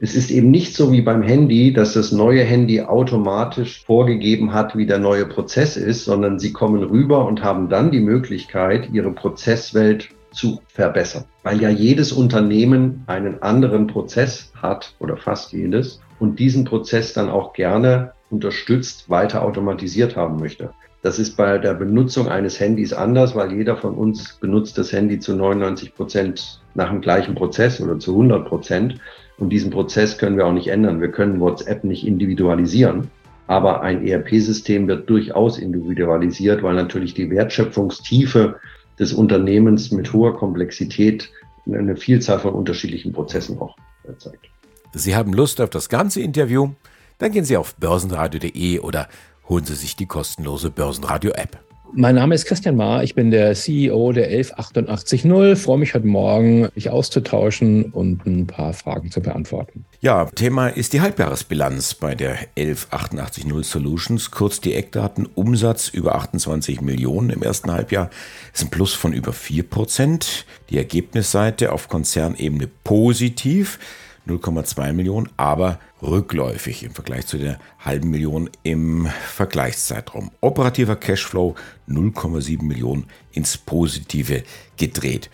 es 0.00 0.14
ist 0.14 0.30
eben 0.30 0.50
nicht 0.50 0.74
so 0.74 0.92
wie 0.92 1.00
beim 1.00 1.22
Handy, 1.22 1.72
dass 1.72 1.94
das 1.94 2.12
neue 2.12 2.42
Handy 2.42 2.82
automatisch 2.82 3.84
vorgegeben 3.84 4.52
hat, 4.52 4.76
wie 4.76 4.86
der 4.86 4.98
neue 4.98 5.24
Prozess 5.24 5.76
ist, 5.76 6.04
sondern 6.04 6.38
Sie 6.38 6.52
kommen 6.52 6.82
rüber 6.82 7.24
und 7.24 7.42
haben 7.42 7.68
dann 7.68 7.90
die 7.90 8.00
Möglichkeit, 8.00 8.90
Ihre 8.92 9.12
Prozesswelt 9.12 10.10
zu 10.32 10.60
verbessern. 10.66 11.24
Weil 11.44 11.62
ja 11.62 11.70
jedes 11.70 12.12
Unternehmen 12.12 13.04
einen 13.06 13.42
anderen 13.42 13.86
Prozess 13.86 14.52
hat 14.60 14.94
oder 14.98 15.16
fast 15.16 15.52
jedes 15.52 16.00
und 16.18 16.38
diesen 16.38 16.64
Prozess 16.64 17.12
dann 17.12 17.30
auch 17.30 17.52
gerne 17.52 18.12
unterstützt 18.30 19.08
weiter 19.08 19.42
automatisiert 19.42 20.16
haben 20.16 20.38
möchte. 20.38 20.70
Das 21.04 21.18
ist 21.18 21.36
bei 21.36 21.58
der 21.58 21.74
Benutzung 21.74 22.28
eines 22.28 22.58
Handys 22.58 22.94
anders, 22.94 23.34
weil 23.34 23.52
jeder 23.52 23.76
von 23.76 23.94
uns 23.94 24.38
benutzt 24.40 24.78
das 24.78 24.90
Handy 24.90 25.18
zu 25.18 25.36
99 25.36 25.94
Prozent 25.94 26.62
nach 26.74 26.88
dem 26.88 27.02
gleichen 27.02 27.34
Prozess 27.34 27.78
oder 27.78 27.98
zu 27.98 28.12
100 28.12 28.48
Prozent. 28.48 28.98
Und 29.36 29.50
diesen 29.50 29.70
Prozess 29.70 30.16
können 30.16 30.38
wir 30.38 30.46
auch 30.46 30.54
nicht 30.54 30.68
ändern. 30.68 31.02
Wir 31.02 31.10
können 31.10 31.40
WhatsApp 31.40 31.84
nicht 31.84 32.06
individualisieren. 32.06 33.10
Aber 33.48 33.82
ein 33.82 34.02
ERP-System 34.02 34.88
wird 34.88 35.10
durchaus 35.10 35.58
individualisiert, 35.58 36.62
weil 36.62 36.74
natürlich 36.74 37.12
die 37.12 37.28
Wertschöpfungstiefe 37.28 38.58
des 38.98 39.12
Unternehmens 39.12 39.90
mit 39.90 40.10
hoher 40.14 40.34
Komplexität 40.34 41.30
eine 41.70 41.96
Vielzahl 41.96 42.38
von 42.38 42.54
unterschiedlichen 42.54 43.12
Prozessen 43.12 43.58
auch 43.58 43.76
zeigt. 44.16 44.46
Sie 44.94 45.14
haben 45.14 45.34
Lust 45.34 45.60
auf 45.60 45.68
das 45.68 45.90
ganze 45.90 46.22
Interview? 46.22 46.70
Dann 47.18 47.30
gehen 47.30 47.44
Sie 47.44 47.58
auf 47.58 47.74
börsenradio.de 47.74 48.78
oder 48.78 49.08
holen 49.48 49.64
Sie 49.64 49.74
sich 49.74 49.96
die 49.96 50.06
kostenlose 50.06 50.70
Börsenradio-App. 50.70 51.58
Mein 51.96 52.16
Name 52.16 52.34
ist 52.34 52.46
Christian 52.46 52.74
Mahr, 52.74 53.04
ich 53.04 53.14
bin 53.14 53.30
der 53.30 53.54
CEO 53.54 54.10
der 54.10 54.28
11880. 54.28 55.22
Freue 55.56 55.78
mich 55.78 55.94
heute 55.94 56.08
Morgen, 56.08 56.68
mich 56.74 56.90
auszutauschen 56.90 57.92
und 57.92 58.26
ein 58.26 58.48
paar 58.48 58.72
Fragen 58.72 59.12
zu 59.12 59.20
beantworten. 59.20 59.84
Ja, 60.00 60.24
Thema 60.24 60.68
ist 60.68 60.92
die 60.92 61.02
Halbjahresbilanz 61.02 61.94
bei 61.94 62.16
der 62.16 62.36
11880 62.56 63.44
Solutions. 63.64 64.32
Kurz 64.32 64.60
die 64.60 64.74
Eckdaten. 64.74 65.28
Umsatz 65.36 65.88
über 65.88 66.16
28 66.16 66.80
Millionen 66.80 67.30
im 67.30 67.44
ersten 67.44 67.70
Halbjahr 67.70 68.10
ist 68.52 68.64
ein 68.64 68.70
Plus 68.70 68.92
von 68.92 69.12
über 69.12 69.32
4 69.32 69.62
Prozent. 69.62 70.46
Die 70.70 70.78
Ergebnisseite 70.78 71.70
auf 71.70 71.88
Konzernebene 71.88 72.68
positiv. 72.82 73.78
0,2 74.26 74.94
Millionen, 74.94 75.28
aber 75.36 75.78
rückläufig 76.04 76.82
im 76.82 76.92
Vergleich 76.92 77.26
zu 77.26 77.38
der 77.38 77.58
halben 77.78 78.10
Million 78.10 78.50
im 78.62 79.08
Vergleichszeitraum. 79.32 80.30
Operativer 80.40 80.96
Cashflow 80.96 81.54
0,7 81.88 82.62
Millionen 82.62 83.06
ins 83.32 83.56
Positive 83.56 84.42
gedreht. 84.76 85.30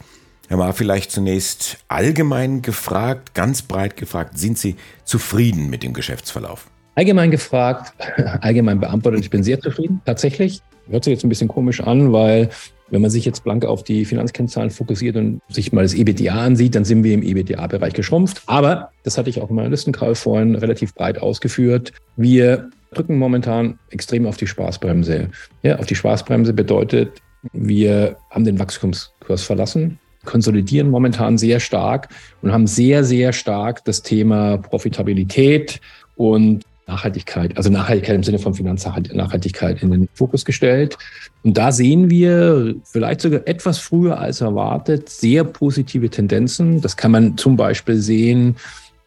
Herr 0.49 0.57
Ma, 0.57 0.73
vielleicht 0.73 1.13
zunächst 1.13 1.79
allgemein 1.89 2.63
gefragt, 2.63 3.35
ganz 3.35 3.63
breit 3.63 3.97
gefragt, 3.97 4.39
sind 4.39 4.59
Sie 4.59 4.77
zufrieden 5.05 5.71
mit 5.71 5.83
dem 5.83 5.93
Geschäftsverlauf? 5.93 6.67
Allgemein 6.97 7.31
gefragt, 7.31 7.93
allgemein 8.41 8.81
beantwortet, 8.81 9.21
ich 9.21 9.31
bin 9.31 9.43
sehr 9.43 9.61
zufrieden, 9.61 10.01
tatsächlich. 10.05 10.61
Hört 10.91 11.05
sich 11.05 11.13
jetzt 11.13 11.25
ein 11.25 11.29
bisschen 11.29 11.49
komisch 11.49 11.81
an, 11.81 12.13
weil 12.13 12.51
wenn 12.91 13.03
man 13.03 13.11
sich 13.11 13.25
jetzt 13.25 13.45
blank 13.45 13.65
auf 13.65 13.85
die 13.85 14.05
Finanzkennzahlen 14.05 14.71
fokussiert 14.71 15.17
und 15.17 15.41
sich 15.49 15.73
mal 15.73 15.83
das 15.83 15.95
EBITDA 15.95 16.35
ansieht, 16.35 16.75
dann 16.75 16.85
sind 16.85 17.05
wir 17.05 17.15
im 17.15 17.23
EBITDA-Bereich 17.23 17.95
geschrumpft. 17.95 18.43
Aber, 18.47 18.91
das 19.05 19.17
hatte 19.17 19.31
ich 19.31 19.41
auch 19.41 19.51
in 19.51 19.57
meiner 19.57 19.71
Listenkraul 19.71 20.15
vorhin 20.15 20.57
relativ 20.57 20.95
breit 20.95 21.23
ausgeführt, 21.23 21.93
wir 22.17 22.71
drücken 22.93 23.19
momentan 23.19 23.79
extrem 23.91 24.27
auf 24.27 24.37
die 24.37 24.49
Spaßbremse. 24.49 25.29
Ja, 25.63 25.79
auf 25.79 25.87
die 25.87 25.95
Spaßbremse 25.95 26.53
bedeutet, 26.53 27.23
wir 27.53 28.17
haben 28.31 28.45
den 28.45 28.59
Wachstumskurs 28.59 29.45
verlassen, 29.45 29.99
konsolidieren 30.25 30.91
momentan 30.91 31.39
sehr 31.39 31.61
stark 31.61 32.09
und 32.43 32.53
haben 32.53 32.67
sehr, 32.67 33.05
sehr 33.05 33.33
stark 33.33 33.85
das 33.85 34.03
Thema 34.03 34.59
Profitabilität 34.59 35.81
und 36.17 36.65
Nachhaltigkeit, 36.91 37.57
also 37.57 37.71
Nachhaltigkeit 37.71 38.17
im 38.17 38.23
Sinne 38.23 38.39
von 38.39 38.55
Finanznachhaltigkeit 38.55 39.83
in 39.83 39.91
den 39.91 40.09
Fokus 40.15 40.45
gestellt. 40.45 40.99
Und 41.43 41.57
da 41.57 41.73
sehen 41.73 42.11
wir 42.11 42.75
vielleicht 42.85 43.21
sogar 43.21 43.47
etwas 43.47 43.79
früher 43.79 44.19
als 44.19 44.41
erwartet 44.41 45.09
sehr 45.09 45.45
positive 45.45 46.11
Tendenzen. 46.11 46.81
Das 46.81 46.97
kann 46.97 47.13
man 47.13 47.37
zum 47.37 47.57
Beispiel 47.57 47.97
sehen 47.97 48.57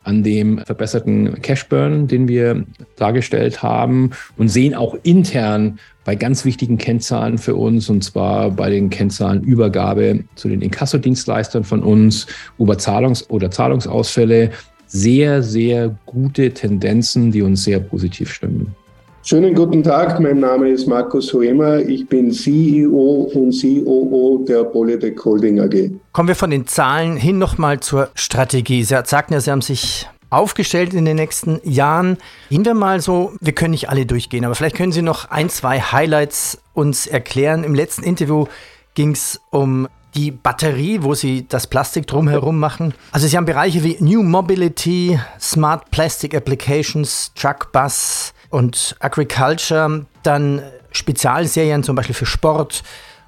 an 0.03 0.23
dem 0.23 0.59
verbesserten 0.59 1.41
Cashburn, 1.41 2.07
den 2.07 2.27
wir 2.27 2.65
dargestellt 2.97 3.63
haben 3.63 4.11
und 4.37 4.49
sehen 4.49 4.75
auch 4.75 4.97
intern 5.03 5.79
bei 6.03 6.15
ganz 6.15 6.43
wichtigen 6.43 6.77
Kennzahlen 6.77 7.37
für 7.37 7.55
uns, 7.55 7.89
und 7.89 8.03
zwar 8.03 8.51
bei 8.51 8.69
den 8.69 8.89
Kennzahlen 8.89 9.41
Übergabe 9.41 10.25
zu 10.35 10.49
den 10.49 10.61
Inkassodienstleistern 10.61 11.63
von 11.63 11.81
uns, 11.81 12.27
über 12.59 12.77
Zahlungs- 12.77 13.29
oder 13.29 13.49
Zahlungsausfälle, 13.49 14.51
sehr, 14.87 15.41
sehr 15.41 15.95
gute 16.05 16.51
Tendenzen, 16.51 17.31
die 17.31 17.41
uns 17.41 17.63
sehr 17.63 17.79
positiv 17.79 18.31
stimmen. 18.31 18.75
Schönen 19.25 19.55
guten 19.55 19.83
Tag, 19.83 20.19
mein 20.19 20.41
Name 20.41 20.67
ist 20.67 20.85
Markus 20.85 21.33
Hoemer, 21.33 21.79
ich 21.79 22.05
bin 22.09 22.29
CEO 22.31 23.31
und 23.33 23.53
COO 23.53 24.43
der 24.45 24.65
Polytech 24.65 25.15
Holding 25.23 25.61
AG. 25.61 25.91
Kommen 26.11 26.27
wir 26.27 26.35
von 26.35 26.49
den 26.49 26.67
Zahlen 26.67 27.15
hin 27.15 27.37
nochmal 27.37 27.79
zur 27.79 28.09
Strategie. 28.15 28.83
Sie 28.83 28.93
sagten 29.05 29.33
ja, 29.33 29.39
Sie 29.39 29.49
haben 29.49 29.61
sich 29.61 30.09
aufgestellt 30.29 30.93
in 30.93 31.05
den 31.05 31.15
nächsten 31.15 31.61
Jahren. 31.63 32.17
Gehen 32.49 32.65
wir 32.65 32.73
mal 32.73 32.99
so, 32.99 33.31
wir 33.39 33.53
können 33.53 33.71
nicht 33.71 33.87
alle 33.89 34.05
durchgehen, 34.05 34.43
aber 34.43 34.55
vielleicht 34.55 34.75
können 34.75 34.91
Sie 34.91 35.01
noch 35.01 35.31
ein, 35.31 35.47
zwei 35.47 35.79
Highlights 35.79 36.57
uns 36.73 37.07
erklären. 37.07 37.63
Im 37.63 37.75
letzten 37.75 38.03
Interview 38.03 38.47
ging 38.95 39.11
es 39.11 39.39
um 39.51 39.87
die 40.15 40.31
Batterie, 40.31 41.01
wo 41.01 41.13
sie 41.13 41.47
das 41.47 41.67
Plastik 41.67 42.07
drumherum 42.07 42.59
machen. 42.59 42.93
Also 43.11 43.27
sie 43.27 43.37
haben 43.37 43.45
Bereiche 43.45 43.83
wie 43.83 43.97
New 43.99 44.23
Mobility, 44.23 45.19
Smart 45.39 45.89
Plastic 45.91 46.35
Applications, 46.35 47.31
Truck 47.35 47.71
Bus 47.71 48.33
und 48.49 48.95
Agriculture, 48.99 50.05
dann 50.23 50.61
Spezialserien 50.91 51.83
zum 51.83 51.95
Beispiel 51.95 52.15
für 52.15 52.25
Sport, 52.25 52.83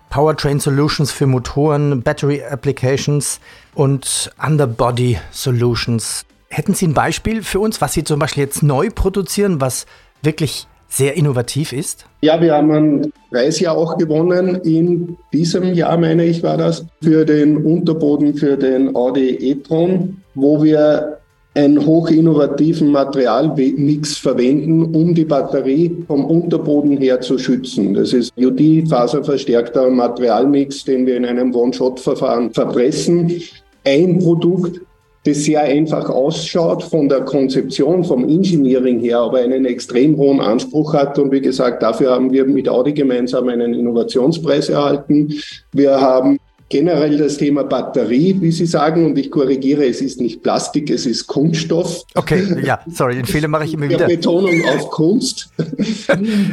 Powertrain 0.09 0.59
Solutions 0.59 1.11
für 1.11 1.25
Motoren, 1.25 2.01
Battery 2.01 2.43
Applications 2.43 3.39
und 3.73 4.31
Underbody 4.41 5.19
Solutions. 5.31 6.25
Hätten 6.49 6.73
Sie 6.73 6.87
ein 6.87 6.93
Beispiel 6.93 7.43
für 7.43 7.59
uns, 7.59 7.81
was 7.81 7.93
Sie 7.93 8.03
zum 8.03 8.19
Beispiel 8.19 8.43
jetzt 8.43 8.63
neu 8.63 8.89
produzieren, 8.91 9.59
was 9.59 9.87
wirklich 10.21 10.67
sehr 10.95 11.17
innovativ 11.17 11.73
ist? 11.73 12.05
Ja, 12.21 12.39
wir 12.39 12.55
haben 12.55 12.71
einen 12.71 13.13
Preis 13.29 13.59
ja 13.59 13.71
auch 13.71 13.97
gewonnen 13.97 14.55
in 14.63 15.17
diesem 15.33 15.73
Jahr, 15.73 15.97
meine 15.97 16.25
ich, 16.25 16.41
war 16.41 16.57
das, 16.57 16.85
für 17.03 17.25
den 17.25 17.57
Unterboden 17.57 18.35
für 18.35 18.55
den 18.55 18.95
Audi 18.95 19.35
e-tron, 19.35 20.17
wo 20.35 20.63
wir 20.63 21.17
einen 21.53 21.85
hochinnovativen 21.85 22.91
Materialmix 22.91 24.17
verwenden, 24.17 24.95
um 24.95 25.15
die 25.15 25.23
Batterie 25.23 26.03
vom 26.07 26.25
Unterboden 26.25 26.97
her 26.97 27.21
zu 27.21 27.37
schützen. 27.37 27.93
Das 27.93 28.11
ist 28.11 28.33
UD-faserverstärkter 28.37 29.89
Materialmix, 29.89 30.83
den 30.83 31.05
wir 31.05 31.15
in 31.15 31.25
einem 31.25 31.55
One-Shot-Verfahren 31.55 32.53
verpressen. 32.53 33.41
Ein 33.85 34.19
Produkt 34.19 34.81
das 35.25 35.43
sehr 35.43 35.61
einfach 35.61 36.09
ausschaut 36.09 36.83
von 36.83 37.09
der 37.09 37.21
Konzeption, 37.21 38.03
vom 38.03 38.23
Engineering 38.23 38.99
her, 38.99 39.19
aber 39.19 39.39
einen 39.39 39.65
extrem 39.65 40.15
hohen 40.17 40.39
Anspruch 40.39 40.93
hat. 40.93 41.17
Und 41.17 41.31
wie 41.31 41.41
gesagt, 41.41 41.81
dafür 41.81 42.11
haben 42.11 42.31
wir 42.31 42.45
mit 42.45 42.69
Audi 42.69 42.93
gemeinsam 42.93 43.49
einen 43.49 43.73
Innovationspreis 43.73 44.69
erhalten. 44.69 45.33
Wir 45.73 45.99
haben 45.99 46.37
generell 46.69 47.17
das 47.17 47.37
Thema 47.37 47.63
Batterie, 47.63 48.35
wie 48.39 48.51
Sie 48.51 48.65
sagen, 48.65 49.05
und 49.05 49.17
ich 49.17 49.31
korrigiere, 49.31 49.85
es 49.85 50.01
ist 50.01 50.19
nicht 50.19 50.43
Plastik, 50.43 50.89
es 50.89 51.05
ist 51.05 51.25
Kunststoff. 51.27 52.03
Okay, 52.15 52.43
ja, 52.63 52.79
sorry, 52.91 53.15
den 53.15 53.25
Fehler 53.25 53.47
mache 53.47 53.65
ich 53.65 53.73
immer 53.73 53.89
wieder. 53.89 54.07
Betonung 54.07 54.61
auf 54.65 54.89
Kunst. 54.89 55.49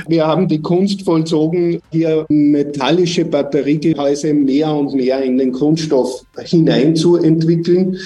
Wir 0.09 0.27
haben 0.27 0.49
die 0.49 0.61
Kunst 0.61 1.03
vollzogen, 1.03 1.81
hier 1.91 2.27
metallische 2.29 3.25
Batteriegehäuse 3.25 4.33
mehr 4.35 4.73
und 4.73 4.95
mehr 4.95 5.23
in 5.23 5.39
den 5.39 5.53
Kunststoff 5.53 6.25
hineinzuentwickeln. 6.39 7.99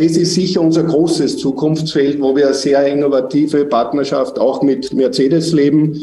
Das 0.00 0.16
ist 0.16 0.34
sicher 0.34 0.60
unser 0.60 0.84
großes 0.84 1.38
Zukunftsfeld, 1.38 2.20
wo 2.20 2.34
wir 2.36 2.46
eine 2.46 2.54
sehr 2.54 2.86
innovative 2.86 3.64
Partnerschaft 3.64 4.38
auch 4.38 4.62
mit 4.62 4.92
Mercedes 4.94 5.52
leben 5.52 6.00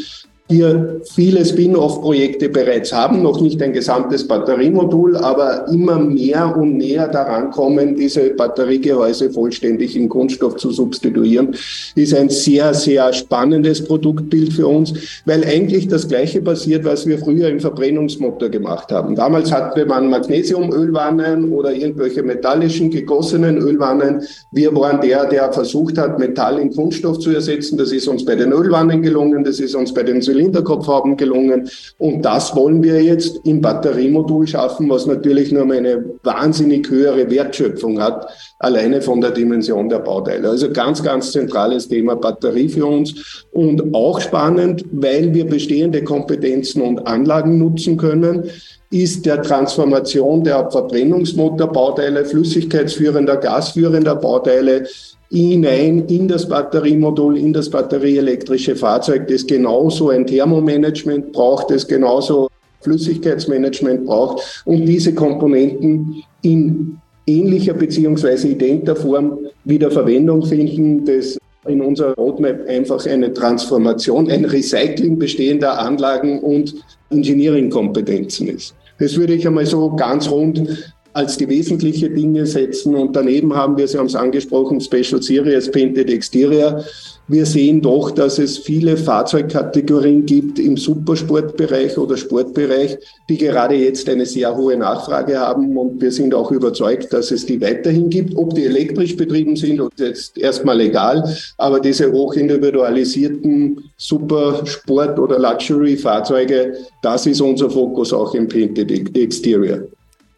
hier 0.48 1.02
viele 1.16 1.44
Spin-off-Projekte 1.44 2.50
bereits 2.50 2.94
haben, 2.94 3.24
noch 3.24 3.42
nicht 3.42 3.60
ein 3.64 3.74
gesamtes 3.74 4.28
Batteriemodul, 4.28 5.18
aber 5.18 5.68
immer 5.70 5.98
mehr 5.98 6.56
und 6.56 6.78
näher 6.78 7.08
daran 7.08 7.50
kommen, 7.50 7.96
diese 7.96 8.30
Batteriegehäuse 8.30 9.32
vollständig 9.32 9.96
in 9.96 10.08
Kunststoff 10.08 10.58
zu 10.58 10.70
substituieren, 10.70 11.56
ist 11.96 12.14
ein 12.14 12.30
sehr, 12.30 12.76
sehr 12.76 13.12
spannendes 13.14 13.84
Produktbild 13.84 14.54
für 14.54 14.68
uns, 14.68 14.94
weil 15.26 15.44
eigentlich 15.44 15.88
das 15.88 16.08
Gleiche 16.08 16.44
passiert, 16.44 16.86
was 16.86 17.08
wir 17.08 17.18
früher 17.18 17.50
im 17.50 17.60
Verbrennungsmotor 17.60 18.50
gemacht 18.50 18.92
haben. 18.92 19.16
Damals 19.16 19.52
hatte 19.52 19.84
man 19.88 20.12
Magnesiumölwannen 20.12 21.52
oder 21.54 21.74
irgendwelche 21.74 22.22
metallischen 22.22 22.92
gegossenen 22.92 23.58
Ölwannen. 23.58 24.22
Wir 24.52 24.76
waren 24.76 25.02
der, 25.02 25.26
der 25.26 25.52
versucht 25.52 25.98
hat, 25.98 26.20
Metall 26.20 26.60
in 26.60 26.72
Kunststoff 26.72 27.18
zu 27.18 27.32
ersetzen. 27.32 27.80
Das 27.80 27.92
ist 27.92 28.08
uns 28.08 28.24
bei 28.24 28.36
den 28.36 28.52
Ölwannen 28.52 29.02
gelungen, 29.02 29.44
das 29.44 29.60
ist 29.60 29.74
uns 29.74 29.92
bei 29.92 30.04
den 30.04 30.22
Zylinderkopf 30.36 30.88
haben 30.88 31.16
gelungen. 31.18 31.70
Und 31.98 32.24
das 32.24 32.56
wollen 32.56 32.84
wir 32.84 33.02
jetzt 33.02 33.40
im 33.46 33.62
Batteriemodul 33.62 34.46
schaffen, 34.48 34.90
was 34.90 35.06
natürlich 35.06 35.52
nur 35.52 35.64
eine 35.64 36.04
wahnsinnig 36.24 36.90
höhere 36.90 37.30
Wertschöpfung 37.30 38.02
hat, 38.02 38.28
alleine 38.60 39.02
von 39.02 39.22
der 39.22 39.32
Dimension 39.32 39.90
der 39.90 40.00
Bauteile. 40.00 40.50
Also 40.50 40.72
ganz, 40.72 41.02
ganz 41.02 41.32
zentrales 41.32 41.88
Thema 41.88 42.16
Batterie 42.16 42.70
für 42.70 42.86
uns 42.86 43.46
und 43.54 43.94
auch 43.94 44.20
spannend, 44.20 44.86
weil 44.92 45.34
wir 45.34 45.46
bestehende 45.46 46.04
Kompetenzen 46.04 46.82
und 46.82 47.08
Anlagen 47.08 47.58
nutzen 47.58 47.98
können 47.98 48.50
ist 48.92 49.26
der 49.26 49.42
Transformation 49.42 50.44
der 50.44 50.70
Verbrennungsmotorbauteile, 50.72 52.24
flüssigkeitsführender, 52.24 53.38
gasführender 53.38 54.16
Bauteile 54.16 54.88
hinein 55.30 56.06
in 56.08 56.28
das 56.28 56.48
Batteriemodul, 56.48 57.38
in 57.38 57.54
das 57.54 57.70
batterieelektrische 57.70 58.76
Fahrzeug, 58.76 59.28
das 59.28 59.46
genauso 59.46 60.10
ein 60.10 60.26
Thermomanagement 60.26 61.32
braucht, 61.32 61.72
das 61.72 61.88
genauso 61.88 62.50
Flüssigkeitsmanagement 62.82 64.06
braucht 64.06 64.64
und 64.66 64.86
diese 64.86 65.14
Komponenten 65.14 66.24
in 66.42 66.98
ähnlicher 67.26 67.74
beziehungsweise 67.74 68.50
identer 68.50 68.96
Form 68.96 69.40
wieder 69.64 69.90
Verwendung 69.90 70.46
finden, 70.46 71.04
das 71.06 71.38
in 71.68 71.82
unserer 71.82 72.14
Roadmap 72.14 72.68
einfach 72.68 73.06
eine 73.08 73.34
Transformation, 73.34 74.30
ein 74.30 74.46
Recycling 74.46 75.18
bestehender 75.18 75.80
Anlagen 75.80 76.40
und 76.40 76.76
Engineering-Kompetenzen 77.10 78.50
ist. 78.50 78.76
Das 79.00 79.18
würde 79.18 79.34
ich 79.34 79.48
einmal 79.48 79.66
so 79.66 79.96
ganz 79.96 80.30
rund 80.30 80.94
als 81.16 81.38
die 81.38 81.48
wesentliche 81.48 82.10
Dinge 82.10 82.46
setzen. 82.46 82.94
Und 82.94 83.16
daneben 83.16 83.56
haben 83.56 83.78
wir, 83.78 83.88
Sie 83.88 83.98
haben 83.98 84.08
es 84.08 84.16
angesprochen, 84.16 84.82
Special 84.82 85.22
Series 85.22 85.72
Painted 85.72 86.10
Exterior. 86.10 86.84
Wir 87.30 87.46
sehen 87.46 87.82
doch, 87.82 88.12
dass 88.12 88.38
es 88.38 88.58
viele 88.58 88.98
Fahrzeugkategorien 88.98 90.26
gibt 90.26 90.60
im 90.60 90.76
Supersportbereich 90.76 91.98
oder 91.98 92.18
Sportbereich, 92.18 92.98
die 93.30 93.38
gerade 93.38 93.76
jetzt 93.76 94.10
eine 94.10 94.26
sehr 94.26 94.56
hohe 94.56 94.76
Nachfrage 94.76 95.40
haben. 95.40 95.78
Und 95.78 96.02
wir 96.02 96.12
sind 96.12 96.36
auch 96.36 96.52
überzeugt, 96.52 97.14
dass 97.14 97.32
es 97.32 97.46
die 97.46 97.62
weiterhin 97.62 98.10
gibt. 98.10 98.36
Ob 98.36 98.54
die 98.54 98.66
elektrisch 98.66 99.16
betrieben 99.16 99.56
sind, 99.56 99.80
ist 99.80 100.00
jetzt 100.00 100.38
erstmal 100.38 100.82
egal. 100.82 101.24
Aber 101.58 101.80
diese 101.80 102.12
hochindividualisierten 102.12 103.90
Supersport- 103.98 105.18
oder 105.18 105.40
Luxury-Fahrzeuge, 105.40 106.74
das 107.02 107.26
ist 107.26 107.40
unser 107.40 107.70
Fokus 107.70 108.12
auch 108.12 108.36
im 108.36 108.50
Painted 108.50 109.16
Exterior. 109.18 109.88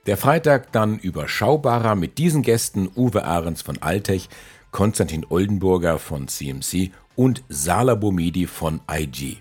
Der 0.08 0.16
Freitag 0.16 0.72
dann 0.72 0.98
überschaubarer 1.00 1.96
mit 1.96 2.18
diesen 2.18 2.42
Gästen 2.42 2.90
Uwe 2.96 3.26
Ahrens 3.26 3.62
von 3.62 3.82
Altech, 3.82 4.30
Konstantin 4.72 5.26
Oldenburger 5.28 6.00
von 6.00 6.30
CMC 6.30 6.92
und 7.18 7.44
Sala 7.50 7.96
Bomidi 7.96 8.48
von 8.48 8.80
IG. 8.90 9.40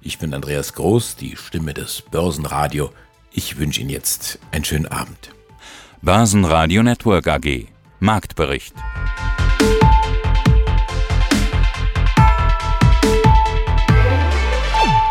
Ich 0.00 0.18
bin 0.18 0.34
Andreas 0.34 0.74
Groß, 0.74 1.14
die 1.14 1.36
Stimme 1.36 1.74
des 1.74 2.02
Börsenradio. 2.02 2.90
Ich 3.30 3.58
wünsche 3.58 3.82
Ihnen 3.82 3.90
jetzt 3.90 4.40
einen 4.50 4.64
schönen 4.64 4.86
Abend. 4.86 5.30
Börsenradio 6.02 6.82
Network 6.82 7.28
AG 7.28 7.68
Marktbericht. 8.00 8.74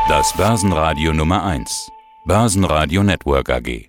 Das 0.09 0.35
Börsenradio 0.35 1.13
Nummer 1.13 1.45
1. 1.45 1.89
Börsenradio 2.25 3.01
Network 3.03 3.49
AG. 3.49 3.88